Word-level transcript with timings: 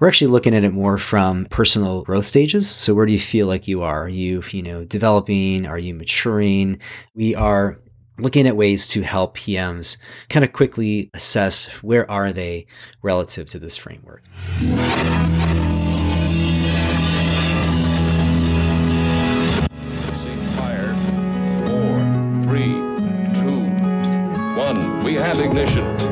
we're 0.00 0.08
actually 0.08 0.28
looking 0.28 0.54
at 0.54 0.64
it 0.64 0.72
more 0.72 0.96
from 0.96 1.44
personal 1.46 2.02
growth 2.02 2.24
stages. 2.24 2.68
So 2.68 2.94
where 2.94 3.04
do 3.04 3.12
you 3.12 3.18
feel 3.18 3.46
like 3.46 3.68
you 3.68 3.82
are? 3.82 4.04
Are 4.04 4.08
you, 4.08 4.42
you 4.50 4.62
know, 4.62 4.84
developing? 4.84 5.66
Are 5.66 5.78
you 5.78 5.94
maturing? 5.94 6.80
We 7.14 7.34
are 7.34 7.76
looking 8.18 8.46
at 8.46 8.56
ways 8.56 8.88
to 8.88 9.02
help 9.02 9.36
PMs 9.36 9.98
kind 10.30 10.42
of 10.42 10.54
quickly 10.54 11.10
assess 11.12 11.66
where 11.82 12.10
are 12.10 12.32
they 12.32 12.66
relative 13.02 13.48
to 13.50 13.58
this 13.58 13.76
framework. 13.76 14.24
Four, 21.60 21.98
three, 22.48 22.72
two, 23.42 23.60
one. 24.58 25.04
We 25.04 25.14
have 25.14 25.38
ignition. 25.40 26.09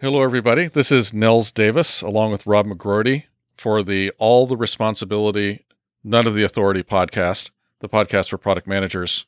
Hello, 0.00 0.22
everybody. 0.22 0.66
This 0.66 0.90
is 0.90 1.12
Nils 1.12 1.52
Davis 1.52 2.00
along 2.00 2.32
with 2.32 2.46
Rob 2.46 2.64
McGroarty 2.64 3.24
for 3.54 3.82
the 3.82 4.12
All 4.16 4.46
the 4.46 4.56
Responsibility 4.56 5.66
None 6.02 6.26
of 6.26 6.32
the 6.32 6.42
Authority 6.42 6.82
podcast, 6.82 7.50
the 7.80 7.88
podcast 7.90 8.30
for 8.30 8.38
product 8.38 8.66
managers, 8.66 9.26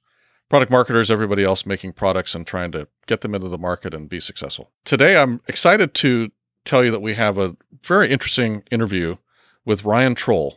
product 0.49 0.73
marketers, 0.73 1.11
everybody 1.11 1.45
else 1.45 1.67
making 1.67 1.93
products 1.93 2.35
and 2.35 2.47
trying 2.47 2.73
to 2.73 2.89
get 3.05 3.21
them 3.21 3.35
into 3.35 3.51
the 3.51 3.59
market 3.59 3.93
and 3.93 4.09
be 4.09 4.19
successful. 4.19 4.71
Today, 4.87 5.19
I'm 5.19 5.43
excited 5.47 5.93
to 5.93 6.33
tell 6.65 6.83
you 6.83 6.91
that 6.91 7.03
we 7.03 7.17
have 7.17 7.37
a 7.37 7.55
very 7.83 8.11
interesting 8.11 8.63
interview 8.71 9.17
with 9.67 9.85
Ryan 9.85 10.15
Troll, 10.15 10.57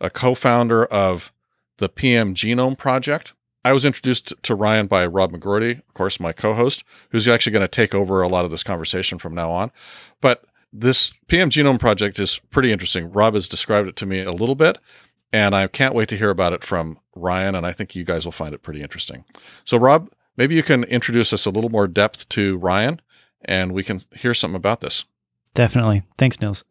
a 0.00 0.10
co 0.10 0.34
founder 0.34 0.86
of 0.86 1.32
the 1.76 1.88
PM 1.88 2.34
Genome 2.34 2.76
Project. 2.76 3.32
I 3.64 3.72
was 3.72 3.84
introduced 3.84 4.34
to 4.42 4.54
Ryan 4.54 4.86
by 4.86 5.06
Rob 5.06 5.32
McGroarty, 5.32 5.78
of 5.78 5.94
course, 5.94 6.18
my 6.18 6.32
co 6.32 6.54
host, 6.54 6.84
who's 7.10 7.28
actually 7.28 7.52
going 7.52 7.62
to 7.62 7.68
take 7.68 7.94
over 7.94 8.22
a 8.22 8.28
lot 8.28 8.44
of 8.44 8.50
this 8.50 8.62
conversation 8.62 9.18
from 9.18 9.34
now 9.34 9.50
on. 9.50 9.70
But 10.20 10.44
this 10.72 11.12
PM 11.28 11.50
Genome 11.50 11.78
Project 11.78 12.18
is 12.18 12.40
pretty 12.50 12.72
interesting. 12.72 13.12
Rob 13.12 13.34
has 13.34 13.46
described 13.46 13.88
it 13.88 13.96
to 13.96 14.06
me 14.06 14.20
a 14.20 14.32
little 14.32 14.54
bit, 14.54 14.78
and 15.32 15.54
I 15.54 15.66
can't 15.68 15.94
wait 15.94 16.08
to 16.08 16.16
hear 16.16 16.30
about 16.30 16.52
it 16.52 16.64
from 16.64 16.98
Ryan. 17.14 17.54
And 17.54 17.66
I 17.66 17.72
think 17.72 17.94
you 17.94 18.04
guys 18.04 18.24
will 18.24 18.32
find 18.32 18.54
it 18.54 18.62
pretty 18.62 18.82
interesting. 18.82 19.24
So, 19.64 19.76
Rob, 19.76 20.10
maybe 20.36 20.54
you 20.54 20.62
can 20.62 20.84
introduce 20.84 21.32
us 21.32 21.46
a 21.46 21.50
little 21.50 21.70
more 21.70 21.86
depth 21.86 22.28
to 22.30 22.56
Ryan 22.58 23.00
and 23.44 23.72
we 23.72 23.82
can 23.82 24.00
hear 24.14 24.34
something 24.34 24.56
about 24.56 24.80
this. 24.80 25.04
Definitely. 25.54 26.04
Thanks, 26.16 26.40
Nils. 26.40 26.64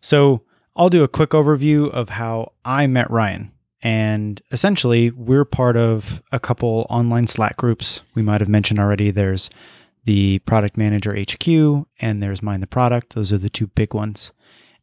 So, 0.00 0.42
I'll 0.74 0.88
do 0.88 1.02
a 1.02 1.08
quick 1.08 1.30
overview 1.30 1.90
of 1.90 2.10
how 2.10 2.52
I 2.64 2.86
met 2.86 3.10
Ryan. 3.10 3.52
And 3.82 4.40
essentially, 4.52 5.10
we're 5.10 5.44
part 5.44 5.76
of 5.76 6.22
a 6.30 6.38
couple 6.38 6.86
online 6.88 7.26
Slack 7.26 7.56
groups 7.56 8.02
we 8.14 8.22
might 8.22 8.40
have 8.40 8.48
mentioned 8.48 8.78
already. 8.78 9.10
There's 9.10 9.50
the 10.04 10.38
Product 10.40 10.76
Manager 10.76 11.16
HQ 11.16 11.48
and 12.00 12.22
there's 12.22 12.42
Mind 12.42 12.62
the 12.62 12.68
Product. 12.68 13.14
Those 13.14 13.32
are 13.32 13.38
the 13.38 13.50
two 13.50 13.68
big 13.68 13.94
ones. 13.94 14.32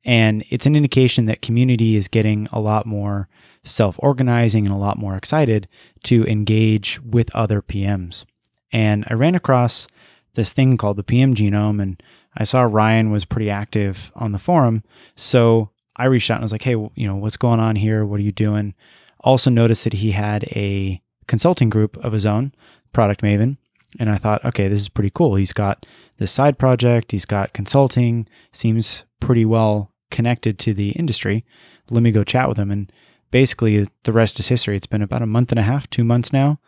And 0.05 0.43
it's 0.49 0.65
an 0.65 0.75
indication 0.75 1.25
that 1.25 1.41
community 1.41 1.95
is 1.95 2.07
getting 2.07 2.47
a 2.51 2.59
lot 2.59 2.85
more 2.85 3.27
self 3.63 3.95
organizing 3.99 4.65
and 4.65 4.73
a 4.73 4.79
lot 4.79 4.97
more 4.97 5.15
excited 5.15 5.67
to 6.03 6.25
engage 6.25 7.01
with 7.01 7.33
other 7.35 7.61
PMs. 7.61 8.25
And 8.71 9.05
I 9.07 9.13
ran 9.13 9.35
across 9.35 9.87
this 10.35 10.53
thing 10.53 10.77
called 10.77 10.97
the 10.97 11.03
PM 11.03 11.33
Genome, 11.33 11.81
and 11.81 12.01
I 12.37 12.43
saw 12.43 12.61
Ryan 12.61 13.11
was 13.11 13.25
pretty 13.25 13.49
active 13.49 14.11
on 14.15 14.31
the 14.31 14.39
forum. 14.39 14.83
So 15.15 15.71
I 15.99 16.05
reached 16.05 16.31
out 16.31 16.35
and 16.35 16.43
was 16.43 16.51
like, 16.51 16.63
hey, 16.63 16.71
you 16.71 17.07
know, 17.07 17.15
what's 17.15 17.37
going 17.37 17.59
on 17.59 17.75
here? 17.75 18.05
What 18.05 18.19
are 18.19 18.23
you 18.23 18.31
doing? 18.31 18.73
Also 19.19 19.49
noticed 19.49 19.83
that 19.83 19.93
he 19.93 20.11
had 20.11 20.45
a 20.45 21.01
consulting 21.27 21.69
group 21.69 21.97
of 21.97 22.13
his 22.13 22.25
own, 22.25 22.53
Product 22.93 23.21
Maven. 23.21 23.57
And 23.99 24.09
I 24.09 24.17
thought, 24.17 24.45
okay, 24.45 24.67
this 24.67 24.79
is 24.79 24.89
pretty 24.89 25.11
cool. 25.13 25.35
He's 25.35 25.53
got 25.53 25.85
this 26.17 26.31
side 26.31 26.57
project, 26.57 27.11
he's 27.11 27.25
got 27.25 27.53
consulting, 27.53 28.27
seems 28.51 29.03
pretty 29.19 29.45
well 29.45 29.91
connected 30.09 30.57
to 30.59 30.73
the 30.73 30.91
industry. 30.91 31.45
Let 31.89 32.03
me 32.03 32.11
go 32.11 32.23
chat 32.23 32.47
with 32.47 32.57
him. 32.57 32.71
And 32.71 32.91
basically, 33.31 33.87
the 34.03 34.13
rest 34.13 34.39
is 34.39 34.47
history. 34.47 34.77
It's 34.77 34.85
been 34.85 35.01
about 35.01 35.21
a 35.21 35.27
month 35.27 35.51
and 35.51 35.59
a 35.59 35.63
half, 35.63 35.89
two 35.89 36.03
months 36.03 36.31
now, 36.31 36.59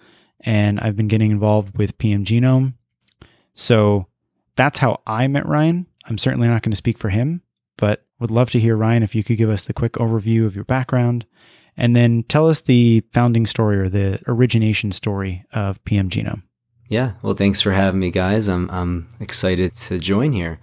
and 0.41 0.79
I've 0.79 0.95
been 0.95 1.07
getting 1.07 1.31
involved 1.31 1.77
with 1.77 1.97
PM 1.97 2.25
Genome. 2.25 2.73
So 3.53 4.07
that's 4.55 4.79
how 4.79 5.01
I 5.05 5.27
met 5.27 5.45
Ryan. 5.45 5.87
I'm 6.05 6.17
certainly 6.17 6.47
not 6.47 6.63
going 6.63 6.71
to 6.71 6.77
speak 6.77 6.97
for 6.97 7.09
him, 7.09 7.43
but 7.77 8.05
would 8.21 8.31
love 8.31 8.51
to 8.51 8.59
hear, 8.59 8.77
Ryan, 8.77 9.03
if 9.03 9.15
you 9.15 9.23
could 9.23 9.37
give 9.37 9.49
us 9.49 9.65
the 9.65 9.73
quick 9.73 9.93
overview 9.93 10.45
of 10.45 10.55
your 10.55 10.63
background 10.63 11.25
and 11.75 11.95
then 11.95 12.23
tell 12.23 12.47
us 12.47 12.61
the 12.61 13.03
founding 13.11 13.47
story 13.47 13.77
or 13.79 13.89
the 13.89 14.21
origination 14.27 14.91
story 14.91 15.43
of 15.51 15.83
PM 15.83 16.09
Genome. 16.09 16.43
Yeah, 16.87 17.13
well, 17.21 17.33
thanks 17.33 17.61
for 17.61 17.71
having 17.71 17.99
me, 17.99 18.11
guys. 18.11 18.47
I'm, 18.47 18.69
I'm 18.69 19.09
excited 19.19 19.73
to 19.75 19.97
join 19.97 20.33
here. 20.33 20.59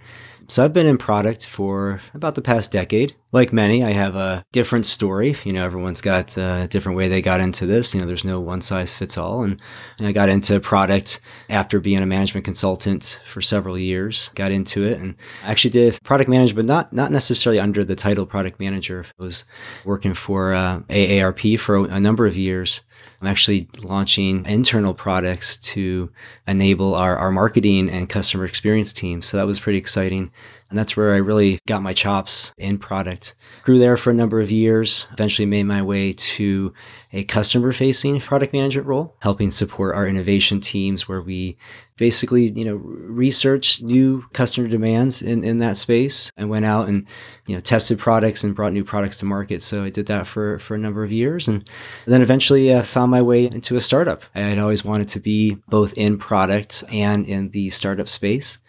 So 0.47 0.63
I've 0.63 0.73
been 0.73 0.87
in 0.87 0.97
product 0.97 1.45
for 1.45 2.01
about 2.13 2.35
the 2.35 2.41
past 2.41 2.71
decade. 2.71 3.15
Like 3.31 3.53
many, 3.53 3.83
I 3.83 3.91
have 3.91 4.15
a 4.15 4.43
different 4.51 4.87
story. 4.87 5.35
You 5.43 5.53
know, 5.53 5.63
everyone's 5.63 6.01
got 6.01 6.35
a 6.35 6.67
different 6.67 6.97
way 6.97 7.07
they 7.07 7.21
got 7.21 7.39
into 7.39 7.67
this. 7.67 7.93
You 7.93 8.01
know, 8.01 8.07
there's 8.07 8.25
no 8.25 8.39
one 8.39 8.61
size 8.61 8.95
fits 8.95 9.19
all. 9.19 9.43
And, 9.43 9.61
and 9.99 10.07
I 10.07 10.11
got 10.11 10.29
into 10.29 10.59
product 10.59 11.21
after 11.47 11.79
being 11.79 12.01
a 12.01 12.07
management 12.07 12.43
consultant 12.43 13.19
for 13.25 13.39
several 13.41 13.77
years. 13.77 14.29
Got 14.33 14.51
into 14.51 14.83
it 14.83 14.99
and 14.99 15.15
actually 15.43 15.69
did 15.69 15.99
product 16.03 16.29
management, 16.29 16.67
not 16.67 16.91
not 16.91 17.11
necessarily 17.11 17.59
under 17.59 17.85
the 17.85 17.95
title 17.95 18.25
product 18.25 18.59
manager. 18.59 19.05
I 19.19 19.23
was 19.23 19.45
working 19.85 20.15
for 20.15 20.53
uh, 20.53 20.79
AARP 20.89 21.59
for 21.59 21.75
a, 21.75 21.83
a 21.83 21.99
number 21.99 22.25
of 22.25 22.35
years. 22.35 22.81
I'm 23.21 23.27
actually 23.27 23.67
launching 23.83 24.45
internal 24.45 24.93
products 24.93 25.57
to 25.57 26.11
enable 26.47 26.95
our, 26.95 27.17
our 27.17 27.31
marketing 27.31 27.89
and 27.89 28.07
customer 28.07 28.45
experience 28.45 28.93
teams. 28.93 29.25
So 29.25 29.37
that 29.37 29.45
was 29.45 29.59
pretty 29.59 29.77
exciting. 29.77 30.31
And 30.69 30.77
that's 30.77 30.95
where 30.95 31.13
I 31.13 31.17
really 31.17 31.59
got 31.67 31.81
my 31.81 31.93
chops 31.93 32.53
in 32.57 32.77
product. 32.77 33.33
Grew 33.63 33.79
there 33.79 33.97
for 33.97 34.11
a 34.11 34.13
number 34.13 34.39
of 34.39 34.51
years, 34.51 35.07
eventually 35.11 35.47
made 35.47 35.63
my 35.63 35.81
way 35.81 36.13
to 36.13 36.73
a 37.11 37.23
customer 37.23 37.71
facing 37.71 38.19
product 38.19 38.53
management 38.53 38.87
role, 38.87 39.15
helping 39.19 39.49
support 39.49 39.95
our 39.95 40.07
innovation 40.07 40.59
teams 40.59 41.07
where 41.07 41.21
we 41.21 41.57
basically, 41.97 42.51
you 42.51 42.63
know, 42.63 42.75
researched 42.75 43.83
new 43.83 44.23
customer 44.33 44.67
demands 44.67 45.21
in, 45.21 45.43
in 45.43 45.57
that 45.57 45.75
space 45.75 46.31
and 46.37 46.49
went 46.49 46.65
out 46.65 46.87
and, 46.87 47.07
you 47.47 47.55
know, 47.55 47.61
tested 47.61 47.97
products 47.97 48.43
and 48.43 48.55
brought 48.55 48.71
new 48.71 48.83
products 48.83 49.17
to 49.17 49.25
market. 49.25 49.63
So 49.63 49.83
I 49.83 49.89
did 49.89 50.05
that 50.05 50.27
for, 50.27 50.59
for 50.59 50.75
a 50.75 50.79
number 50.79 51.03
of 51.03 51.11
years 51.11 51.47
and 51.47 51.67
then 52.05 52.21
eventually 52.21 52.71
uh, 52.71 52.83
found 52.83 53.09
my 53.09 53.21
way 53.23 53.45
into 53.45 53.75
a 53.75 53.81
startup. 53.81 54.23
I 54.35 54.41
had 54.41 54.59
always 54.59 54.85
wanted 54.85 55.07
to 55.09 55.19
be 55.19 55.57
both 55.67 55.97
in 55.97 56.19
product 56.19 56.83
and 56.91 57.25
in 57.25 57.49
the 57.49 57.69
startup 57.69 58.07
space. 58.07 58.59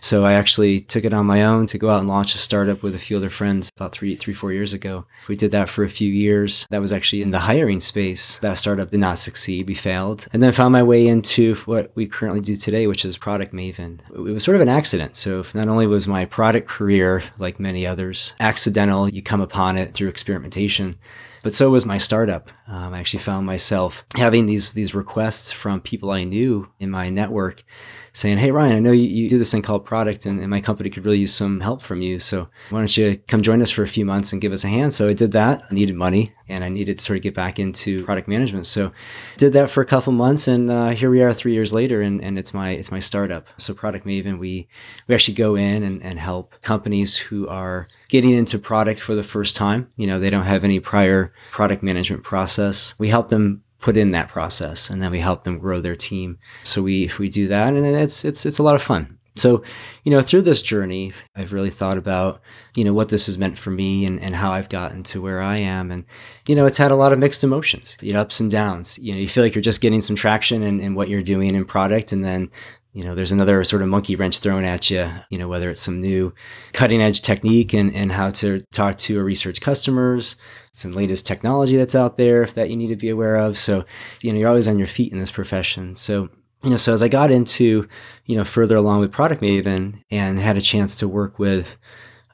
So 0.00 0.24
I 0.24 0.34
actually 0.34 0.80
took 0.80 1.04
it 1.04 1.12
on 1.12 1.26
my 1.26 1.44
own 1.44 1.66
to 1.66 1.78
go 1.78 1.90
out 1.90 2.00
and 2.00 2.08
launch 2.08 2.34
a 2.34 2.38
startup 2.38 2.82
with 2.82 2.94
a 2.94 2.98
few 2.98 3.16
other 3.16 3.30
friends 3.30 3.70
about 3.76 3.92
three, 3.92 4.16
three, 4.16 4.34
four 4.34 4.52
years 4.52 4.72
ago. 4.72 5.06
We 5.28 5.36
did 5.36 5.50
that 5.52 5.68
for 5.68 5.84
a 5.84 5.88
few 5.88 6.10
years. 6.10 6.66
That 6.70 6.80
was 6.80 6.92
actually 6.92 7.22
in 7.22 7.30
the 7.30 7.40
hiring 7.40 7.80
space. 7.80 8.38
That 8.38 8.58
startup 8.58 8.90
did 8.90 9.00
not 9.00 9.18
succeed. 9.18 9.68
We 9.68 9.74
failed. 9.74 10.26
And 10.32 10.42
then 10.42 10.52
found 10.52 10.72
my 10.72 10.82
way 10.82 11.06
into 11.06 11.56
what 11.66 11.90
we 11.94 12.06
currently 12.06 12.40
do 12.40 12.56
today, 12.56 12.86
which 12.86 13.04
is 13.04 13.18
Product 13.18 13.52
Maven. 13.52 14.00
It 14.10 14.18
was 14.18 14.44
sort 14.44 14.54
of 14.54 14.60
an 14.60 14.68
accident. 14.68 15.16
So 15.16 15.44
not 15.54 15.68
only 15.68 15.86
was 15.86 16.06
my 16.06 16.24
product 16.24 16.68
career, 16.68 17.22
like 17.38 17.60
many 17.60 17.86
others, 17.86 18.34
accidental, 18.40 19.08
you 19.08 19.22
come 19.22 19.40
upon 19.40 19.76
it 19.76 19.94
through 19.94 20.08
experimentation 20.08 20.96
but 21.42 21.54
so 21.54 21.70
was 21.70 21.86
my 21.86 21.98
startup. 21.98 22.50
Um, 22.68 22.92
I 22.92 23.00
actually 23.00 23.20
found 23.20 23.46
myself 23.46 24.04
having 24.14 24.46
these 24.46 24.72
these 24.72 24.94
requests 24.94 25.50
from 25.50 25.80
people 25.80 26.10
I 26.10 26.24
knew 26.24 26.68
in 26.78 26.90
my 26.90 27.08
network 27.08 27.64
saying, 28.12 28.38
Hey, 28.38 28.50
Ryan, 28.50 28.76
I 28.76 28.80
know 28.80 28.92
you, 28.92 29.08
you 29.08 29.28
do 29.28 29.38
this 29.38 29.52
thing 29.52 29.62
called 29.62 29.84
product 29.84 30.26
and, 30.26 30.40
and, 30.40 30.50
my 30.50 30.60
company 30.60 30.90
could 30.90 31.04
really 31.04 31.18
use 31.18 31.32
some 31.32 31.60
help 31.60 31.82
from 31.82 32.02
you. 32.02 32.18
So 32.18 32.48
why 32.70 32.80
don't 32.80 32.96
you 32.96 33.16
come 33.28 33.42
join 33.42 33.62
us 33.62 33.70
for 33.70 33.82
a 33.82 33.88
few 33.88 34.04
months 34.04 34.32
and 34.32 34.42
give 34.42 34.52
us 34.52 34.64
a 34.64 34.68
hand? 34.68 34.92
So 34.92 35.08
I 35.08 35.12
did 35.12 35.32
that. 35.32 35.62
I 35.70 35.74
needed 35.74 35.94
money 35.94 36.32
and 36.48 36.64
I 36.64 36.68
needed 36.68 36.98
to 36.98 37.04
sort 37.04 37.18
of 37.18 37.22
get 37.22 37.34
back 37.34 37.58
into 37.58 38.04
product 38.04 38.26
management. 38.26 38.66
So 38.66 38.92
did 39.36 39.52
that 39.52 39.70
for 39.70 39.82
a 39.82 39.86
couple 39.86 40.12
months 40.12 40.48
and 40.48 40.70
uh, 40.70 40.88
here 40.88 41.10
we 41.10 41.22
are 41.22 41.32
three 41.32 41.52
years 41.52 41.72
later 41.72 42.00
and, 42.00 42.22
and 42.22 42.38
it's 42.38 42.52
my 42.52 42.70
it's 42.70 42.90
my 42.90 43.00
startup. 43.00 43.46
So 43.56 43.72
Product 43.72 44.04
Maven, 44.04 44.38
we, 44.38 44.68
we 45.06 45.14
actually 45.14 45.34
go 45.34 45.54
in 45.54 45.82
and, 45.84 46.02
and 46.02 46.18
help 46.18 46.54
companies 46.62 47.16
who 47.16 47.46
are 47.46 47.86
getting 48.08 48.32
into 48.32 48.58
product 48.58 48.98
for 49.00 49.14
the 49.14 49.22
first 49.22 49.54
time. 49.54 49.92
You 49.96 50.06
know, 50.06 50.18
they 50.18 50.30
don't 50.30 50.44
have 50.44 50.64
any 50.64 50.80
prior 50.80 51.32
product 51.52 51.82
management 51.82 52.24
process. 52.24 52.57
We 52.98 53.08
help 53.08 53.28
them 53.28 53.62
put 53.80 53.96
in 53.96 54.10
that 54.10 54.28
process 54.28 54.90
and 54.90 55.00
then 55.00 55.10
we 55.12 55.20
help 55.20 55.44
them 55.44 55.58
grow 55.58 55.80
their 55.80 55.96
team. 55.96 56.38
So 56.64 56.82
we 56.82 57.10
we 57.18 57.28
do 57.28 57.48
that 57.48 57.74
and 57.74 57.86
it's 57.86 58.24
it's 58.24 58.44
it's 58.44 58.58
a 58.58 58.62
lot 58.62 58.74
of 58.74 58.82
fun. 58.82 59.18
So, 59.38 59.62
you 60.04 60.10
know, 60.10 60.20
through 60.20 60.42
this 60.42 60.62
journey, 60.62 61.12
I've 61.36 61.52
really 61.52 61.70
thought 61.70 61.96
about, 61.96 62.40
you 62.74 62.84
know, 62.84 62.92
what 62.92 63.08
this 63.08 63.26
has 63.26 63.38
meant 63.38 63.56
for 63.56 63.70
me 63.70 64.04
and, 64.04 64.20
and 64.20 64.34
how 64.34 64.50
I've 64.50 64.68
gotten 64.68 65.02
to 65.04 65.22
where 65.22 65.40
I 65.40 65.58
am. 65.58 65.90
And, 65.90 66.04
you 66.46 66.54
know, 66.54 66.66
it's 66.66 66.76
had 66.76 66.90
a 66.90 66.96
lot 66.96 67.12
of 67.12 67.18
mixed 67.18 67.44
emotions, 67.44 67.96
you 68.00 68.12
know, 68.12 68.20
ups 68.20 68.40
and 68.40 68.50
downs. 68.50 68.98
You 68.98 69.12
know, 69.12 69.20
you 69.20 69.28
feel 69.28 69.44
like 69.44 69.54
you're 69.54 69.62
just 69.62 69.80
getting 69.80 70.00
some 70.00 70.16
traction 70.16 70.62
in, 70.62 70.80
in 70.80 70.94
what 70.94 71.08
you're 71.08 71.22
doing 71.22 71.54
in 71.54 71.64
product. 71.64 72.12
And 72.12 72.24
then 72.24 72.50
you 72.98 73.04
know, 73.04 73.14
there's 73.14 73.30
another 73.30 73.62
sort 73.62 73.82
of 73.82 73.88
monkey 73.88 74.16
wrench 74.16 74.40
thrown 74.40 74.64
at 74.64 74.90
you, 74.90 75.08
you 75.30 75.38
know, 75.38 75.46
whether 75.46 75.70
it's 75.70 75.80
some 75.80 76.00
new 76.00 76.34
cutting 76.72 77.00
edge 77.00 77.20
technique 77.22 77.72
and, 77.72 77.94
and 77.94 78.10
how 78.10 78.30
to 78.30 78.60
talk 78.72 78.98
to 78.98 79.20
or 79.20 79.22
research 79.22 79.60
customers, 79.60 80.34
some 80.72 80.90
latest 80.92 81.24
technology 81.24 81.76
that's 81.76 81.94
out 81.94 82.16
there 82.16 82.46
that 82.46 82.70
you 82.70 82.76
need 82.76 82.88
to 82.88 82.96
be 82.96 83.08
aware 83.08 83.36
of. 83.36 83.56
So, 83.56 83.84
you 84.20 84.32
know, 84.32 84.38
you're 84.38 84.48
always 84.48 84.66
on 84.66 84.78
your 84.78 84.88
feet 84.88 85.12
in 85.12 85.18
this 85.18 85.30
profession. 85.30 85.94
So 85.94 86.28
You 86.64 86.70
know, 86.70 86.76
so 86.76 86.92
as 86.92 87.04
I 87.04 87.08
got 87.08 87.30
into, 87.30 87.86
you 88.24 88.36
know, 88.36 88.44
further 88.44 88.76
along 88.76 88.98
with 89.00 89.12
Product 89.12 89.40
Maven 89.40 90.02
and 90.10 90.40
had 90.40 90.56
a 90.56 90.60
chance 90.60 90.96
to 90.96 91.06
work 91.06 91.38
with 91.38 91.78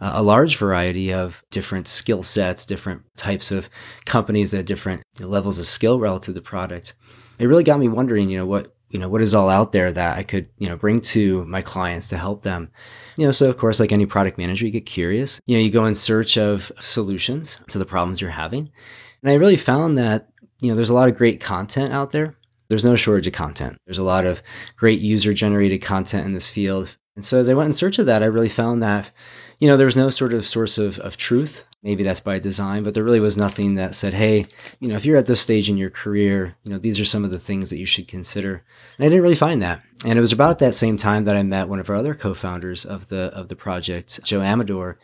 a 0.00 0.22
large 0.22 0.56
variety 0.56 1.12
of 1.12 1.42
different 1.50 1.88
skill 1.88 2.22
sets, 2.22 2.66
different 2.66 3.02
types 3.16 3.50
of 3.50 3.68
companies 4.06 4.50
that 4.50 4.66
different 4.66 5.02
levels 5.20 5.58
of 5.58 5.66
skill 5.66 6.00
relative 6.00 6.34
to 6.34 6.40
product. 6.40 6.94
It 7.38 7.46
really 7.46 7.64
got 7.64 7.80
me 7.80 7.88
wondering, 7.88 8.30
you 8.30 8.38
know, 8.38 8.46
what 8.46 8.74
you 8.94 9.00
know 9.00 9.08
what 9.08 9.20
is 9.20 9.34
all 9.34 9.50
out 9.50 9.72
there 9.72 9.92
that 9.92 10.16
I 10.16 10.22
could 10.22 10.48
you 10.56 10.68
know 10.68 10.76
bring 10.76 11.00
to 11.00 11.44
my 11.46 11.60
clients 11.60 12.08
to 12.08 12.16
help 12.16 12.42
them. 12.42 12.70
You 13.16 13.26
know, 13.26 13.32
so 13.32 13.50
of 13.50 13.58
course, 13.58 13.80
like 13.80 13.90
any 13.90 14.06
product 14.06 14.38
manager, 14.38 14.64
you 14.64 14.70
get 14.70 14.86
curious. 14.86 15.40
You 15.46 15.56
know, 15.56 15.64
you 15.64 15.70
go 15.70 15.84
in 15.84 15.94
search 15.94 16.38
of 16.38 16.70
solutions 16.78 17.58
to 17.68 17.78
the 17.78 17.84
problems 17.84 18.20
you're 18.20 18.30
having, 18.30 18.70
and 19.20 19.30
I 19.32 19.34
really 19.34 19.56
found 19.56 19.98
that 19.98 20.28
you 20.60 20.68
know 20.68 20.76
there's 20.76 20.90
a 20.90 20.94
lot 20.94 21.08
of 21.08 21.16
great 21.16 21.40
content 21.40 21.92
out 21.92 22.12
there. 22.12 22.36
There's 22.68 22.84
no 22.84 22.94
shortage 22.94 23.26
of 23.26 23.32
content. 23.32 23.78
There's 23.84 23.98
a 23.98 24.04
lot 24.04 24.24
of 24.24 24.42
great 24.76 25.00
user 25.00 25.34
generated 25.34 25.82
content 25.82 26.24
in 26.24 26.32
this 26.32 26.48
field. 26.48 26.96
And 27.16 27.24
so 27.24 27.38
as 27.38 27.48
I 27.48 27.54
went 27.54 27.66
in 27.66 27.72
search 27.72 27.98
of 27.98 28.06
that, 28.06 28.22
I 28.22 28.26
really 28.26 28.48
found 28.48 28.82
that 28.82 29.10
you 29.64 29.70
know, 29.70 29.78
there 29.78 29.86
was 29.86 29.96
no 29.96 30.10
sort 30.10 30.34
of 30.34 30.44
source 30.44 30.76
of, 30.76 30.98
of 30.98 31.16
truth. 31.16 31.64
Maybe 31.82 32.02
that's 32.02 32.20
by 32.20 32.38
design, 32.38 32.82
but 32.82 32.92
there 32.92 33.02
really 33.02 33.18
was 33.18 33.38
nothing 33.38 33.76
that 33.76 33.96
said, 33.96 34.12
hey, 34.12 34.44
you 34.78 34.88
know, 34.88 34.96
if 34.96 35.06
you're 35.06 35.16
at 35.16 35.24
this 35.24 35.40
stage 35.40 35.70
in 35.70 35.78
your 35.78 35.88
career, 35.88 36.54
you 36.64 36.70
know, 36.70 36.76
these 36.76 37.00
are 37.00 37.04
some 37.06 37.24
of 37.24 37.30
the 37.30 37.38
things 37.38 37.70
that 37.70 37.78
you 37.78 37.86
should 37.86 38.06
consider. 38.06 38.62
And 38.98 39.06
I 39.06 39.08
didn't 39.08 39.22
really 39.22 39.34
find 39.34 39.62
that. 39.62 39.82
And 40.04 40.18
it 40.18 40.20
was 40.20 40.32
about 40.32 40.58
that 40.58 40.74
same 40.74 40.98
time 40.98 41.24
that 41.24 41.34
I 41.34 41.42
met 41.42 41.70
one 41.70 41.80
of 41.80 41.88
our 41.88 41.96
other 41.96 42.14
co-founders 42.14 42.84
of 42.84 43.08
the 43.08 43.32
of 43.32 43.48
the 43.48 43.56
project, 43.56 44.22
Joe 44.22 44.42
Amador. 44.42 44.98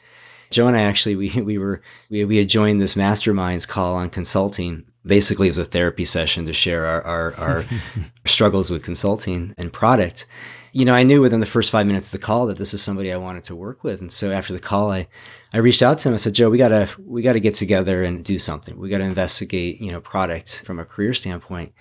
Joe 0.50 0.66
and 0.66 0.76
I 0.76 0.82
actually 0.82 1.16
we 1.16 1.30
we 1.40 1.56
were 1.56 1.80
we, 2.10 2.26
we 2.26 2.36
had 2.36 2.50
joined 2.50 2.82
this 2.82 2.96
masterminds 2.96 3.66
call 3.66 3.94
on 3.94 4.10
consulting. 4.10 4.84
Basically, 5.06 5.46
it 5.46 5.52
was 5.52 5.58
a 5.58 5.64
therapy 5.64 6.04
session 6.04 6.44
to 6.44 6.52
share 6.52 6.84
our 6.84 7.02
our, 7.02 7.34
our 7.36 7.64
struggles 8.26 8.68
with 8.68 8.82
consulting 8.82 9.54
and 9.56 9.72
product 9.72 10.26
you 10.72 10.84
know, 10.84 10.94
I 10.94 11.02
knew 11.02 11.20
within 11.20 11.40
the 11.40 11.46
first 11.46 11.70
five 11.70 11.87
minutes 11.87 12.06
of 12.06 12.12
the 12.12 12.25
call 12.25 12.46
that 12.46 12.58
this 12.58 12.75
is 12.75 12.82
somebody 12.82 13.12
I 13.12 13.17
wanted 13.17 13.44
to 13.44 13.56
work 13.56 13.82
with. 13.82 14.00
And 14.00 14.12
so 14.12 14.31
after 14.31 14.52
the 14.52 14.61
call, 14.61 14.93
I, 14.93 15.08
I 15.52 15.58
reached 15.58 15.82
out 15.82 15.99
to 15.99 16.08
him. 16.08 16.14
I 16.14 16.19
said, 16.19 16.34
Joe, 16.34 16.50
we 16.50 16.58
gotta, 16.58 16.88
we 17.05 17.22
gotta 17.22 17.40
get 17.40 17.55
together 17.55 18.02
and 18.05 18.25
do 18.25 18.38
something. 18.38 18.78
We 18.78 18.88
gotta 18.88 19.05
investigate, 19.05 19.81
you 19.81 19.90
know, 19.90 20.00
product 20.00 20.62
from 20.64 20.78
a 20.78 20.84
career 20.84 21.14
standpoint. 21.14 21.72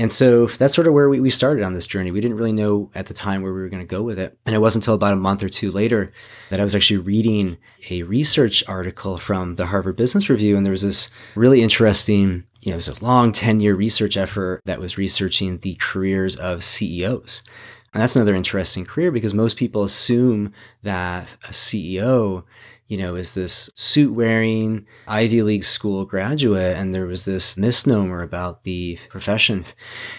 And 0.00 0.12
so 0.12 0.46
that's 0.46 0.74
sort 0.74 0.86
of 0.86 0.94
where 0.94 1.08
we, 1.08 1.18
we 1.18 1.30
started 1.30 1.64
on 1.64 1.72
this 1.72 1.86
journey. 1.86 2.12
We 2.12 2.20
didn't 2.20 2.36
really 2.36 2.52
know 2.52 2.88
at 2.94 3.06
the 3.06 3.14
time 3.14 3.42
where 3.42 3.52
we 3.52 3.60
were 3.60 3.68
going 3.68 3.84
to 3.84 3.94
go 3.94 4.02
with 4.02 4.18
it. 4.20 4.38
And 4.46 4.54
it 4.54 4.60
wasn't 4.60 4.84
until 4.84 4.94
about 4.94 5.12
a 5.12 5.16
month 5.16 5.42
or 5.42 5.48
two 5.48 5.72
later 5.72 6.08
that 6.50 6.60
I 6.60 6.62
was 6.62 6.74
actually 6.74 6.98
reading 6.98 7.58
a 7.90 8.04
research 8.04 8.62
article 8.68 9.18
from 9.18 9.56
the 9.56 9.66
Harvard 9.66 9.96
Business 9.96 10.30
Review. 10.30 10.56
And 10.56 10.64
there 10.64 10.70
was 10.70 10.82
this 10.82 11.10
really 11.34 11.62
interesting, 11.62 12.44
you 12.60 12.70
know, 12.70 12.74
it 12.74 12.86
was 12.86 12.88
a 12.88 13.04
long 13.04 13.32
10 13.32 13.58
year 13.58 13.74
research 13.74 14.16
effort 14.16 14.62
that 14.66 14.78
was 14.78 14.96
researching 14.96 15.58
the 15.58 15.74
careers 15.80 16.36
of 16.36 16.62
CEOs. 16.62 17.42
And 17.94 18.02
that's 18.02 18.16
another 18.16 18.34
interesting 18.34 18.84
career 18.84 19.10
because 19.10 19.32
most 19.32 19.56
people 19.56 19.82
assume 19.82 20.52
that 20.82 21.26
a 21.44 21.52
CEO, 21.52 22.44
you 22.86 22.98
know, 22.98 23.16
is 23.16 23.34
this 23.34 23.70
suit 23.74 24.12
wearing 24.12 24.86
Ivy 25.06 25.42
League 25.42 25.64
school 25.64 26.04
graduate. 26.04 26.76
And 26.76 26.92
there 26.92 27.06
was 27.06 27.24
this 27.24 27.56
misnomer 27.56 28.22
about 28.22 28.64
the 28.64 28.98
profession. 29.08 29.64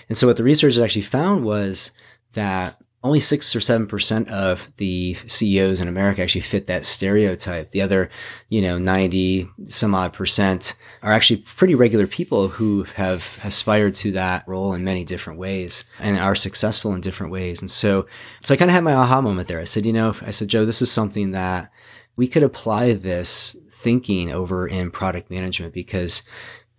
And 0.07 0.18
so 0.18 0.27
what 0.27 0.38
the 0.38 0.44
researchers 0.44 0.80
actually 0.80 1.04
found 1.04 1.45
was 1.45 1.92
that 2.33 2.81
only 3.01 3.19
six 3.22 3.56
or 3.56 3.62
seven 3.62 3.88
percent 3.88 4.30
of 4.30 4.69
the 4.75 5.16
CEOs 5.25 5.80
in 5.80 5.88
America 5.88 6.22
actually 6.22 6.42
fit 6.42 6.68
that 6.68 6.86
stereotype. 6.86 7.69
The 7.69 7.81
other, 7.81 8.10
you 8.50 8.62
know, 8.62 8.78
90 8.78 9.48
some 9.66 9.96
odd 9.96 10.12
percent 10.12 10.75
are 11.01 11.13
actually 11.13 11.38
pretty 11.38 11.75
regular 11.75 12.07
people 12.07 12.50
who 12.50 12.84
have 12.96 13.40
aspired 13.44 13.96
to 13.96 14.12
that 14.12 14.46
role 14.48 14.74
in 14.74 14.84
many 14.84 15.06
different 15.06 15.40
ways 15.40 15.86
and 16.00 16.19
are 16.19 16.36
successful 16.36 16.94
in 16.94 17.00
different 17.00 17.31
ways. 17.31 17.62
And 17.62 17.72
so, 17.72 18.06
so 18.42 18.54
I 18.54 18.57
kind 18.57 18.69
of 18.69 18.75
had 18.75 18.84
my 18.84 18.94
aha 18.94 19.22
moment 19.22 19.48
there. 19.48 19.62
I 19.62 19.66
said, 19.66 19.86
you 19.86 19.94
know, 19.94 20.16
I 20.22 20.31
said, 20.31 20.50
Joe, 20.50 20.66
this 20.66 20.81
is 20.81 20.92
something 20.92 21.31
that 21.31 21.72
we 22.18 22.28
could 22.28 22.44
apply 22.44 22.94
this 22.94 23.56
thinking 23.72 24.30
over 24.30 24.68
in 24.68 24.92
product 24.92 25.30
management 25.31 25.74
because, 25.74 26.22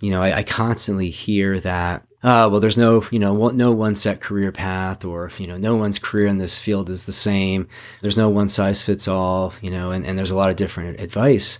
you 0.02 0.10
know, 0.10 0.22
I, 0.22 0.38
I 0.38 0.42
constantly 0.42 1.08
hear 1.08 1.58
that 1.60 2.06
uh, 2.22 2.48
well, 2.50 2.60
there's 2.60 2.78
no, 2.78 3.04
you 3.10 3.18
know, 3.18 3.48
no 3.48 3.72
one 3.72 3.94
set 3.94 4.20
career 4.20 4.52
path, 4.52 5.04
or 5.04 5.30
you 5.38 5.46
know, 5.46 5.56
no 5.56 5.76
one's 5.76 5.98
career 5.98 6.26
in 6.26 6.38
this 6.38 6.58
field 6.58 6.90
is 6.90 7.04
the 7.04 7.12
same. 7.12 7.66
There's 8.02 8.16
no 8.16 8.28
one 8.28 8.48
size 8.48 8.82
fits 8.82 9.08
all, 9.08 9.54
you 9.62 9.70
know, 9.70 9.90
and, 9.90 10.04
and 10.04 10.18
there's 10.18 10.30
a 10.30 10.36
lot 10.36 10.50
of 10.50 10.56
different 10.56 11.00
advice. 11.00 11.58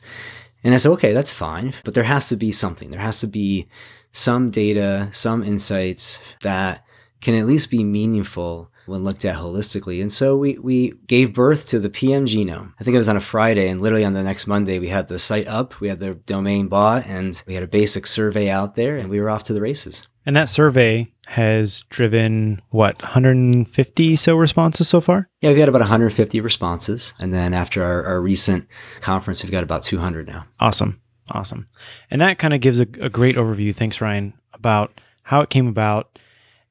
And 0.62 0.75
I 0.75 0.77
said, 0.77 0.93
okay, 0.93 1.12
that's 1.12 1.33
fine, 1.33 1.73
but 1.85 1.95
there 1.95 2.05
has 2.05 2.29
to 2.29 2.37
be 2.37 2.53
something. 2.53 2.91
There 2.91 3.01
has 3.01 3.21
to 3.21 3.27
be 3.27 3.69
some 4.12 4.51
data, 4.51 5.09
some 5.12 5.43
insights 5.43 6.21
that 6.43 6.85
can 7.23 7.35
at 7.35 7.47
least 7.47 7.71
be 7.71 7.83
meaningful 7.83 8.71
when 8.85 9.05
looked 9.05 9.25
at 9.25 9.37
holistically. 9.37 10.03
And 10.03 10.13
so 10.13 10.37
we, 10.37 10.59
we 10.59 10.93
gave 11.06 11.33
birth 11.33 11.65
to 11.67 11.79
the 11.79 11.89
PM 11.89 12.27
genome. 12.27 12.75
I 12.79 12.85
think 12.85 12.95
it 12.95 12.99
was 12.99 13.09
on 13.09 13.17
a 13.17 13.21
Friday, 13.21 13.69
and 13.69 13.81
literally 13.81 14.05
on 14.05 14.15
the 14.15 14.23
next 14.23 14.47
Monday, 14.47 14.79
we 14.79 14.89
had 14.89 15.09
the 15.09 15.19
site 15.19 15.47
up, 15.47 15.81
we 15.81 15.89
had 15.89 16.01
the 16.01 16.15
domain 16.15 16.69
bought, 16.69 17.06
and 17.06 17.43
we 17.47 17.55
had 17.55 17.63
a 17.63 17.69
basic 17.69 18.06
survey 18.06 18.51
out 18.51 18.75
there, 18.75 18.99
and 18.99 19.09
we 19.09 19.21
were 19.21 19.31
off 19.31 19.45
to 19.45 19.55
the 19.55 19.61
races. 19.63 20.06
And 20.26 20.37
that 20.37 20.49
survey 20.49 21.12
has 21.26 21.82
driven 21.90 22.61
what 22.70 23.00
150 23.02 24.17
so 24.17 24.37
responses 24.37 24.88
so 24.88 25.00
far? 25.00 25.28
Yeah 25.40 25.50
we've 25.50 25.58
got 25.58 25.69
about 25.69 25.81
150 25.81 26.40
responses. 26.40 27.14
And 27.19 27.32
then 27.32 27.55
after 27.55 27.84
our, 27.84 28.05
our 28.05 28.20
recent 28.20 28.67
conference 29.00 29.43
we've 29.43 29.52
got 29.52 29.62
about 29.62 29.82
200 29.82 30.26
now. 30.26 30.46
Awesome. 30.58 31.00
Awesome. 31.32 31.69
And 32.11 32.20
that 32.20 32.38
kind 32.38 32.52
of 32.52 32.61
gives 32.61 32.81
a, 32.81 32.87
a 33.00 33.08
great 33.08 33.37
overview 33.37 33.75
thanks 33.75 34.00
ryan 34.00 34.34
about 34.52 35.00
how 35.22 35.40
it 35.40 35.50
came 35.50 35.69
about. 35.69 36.19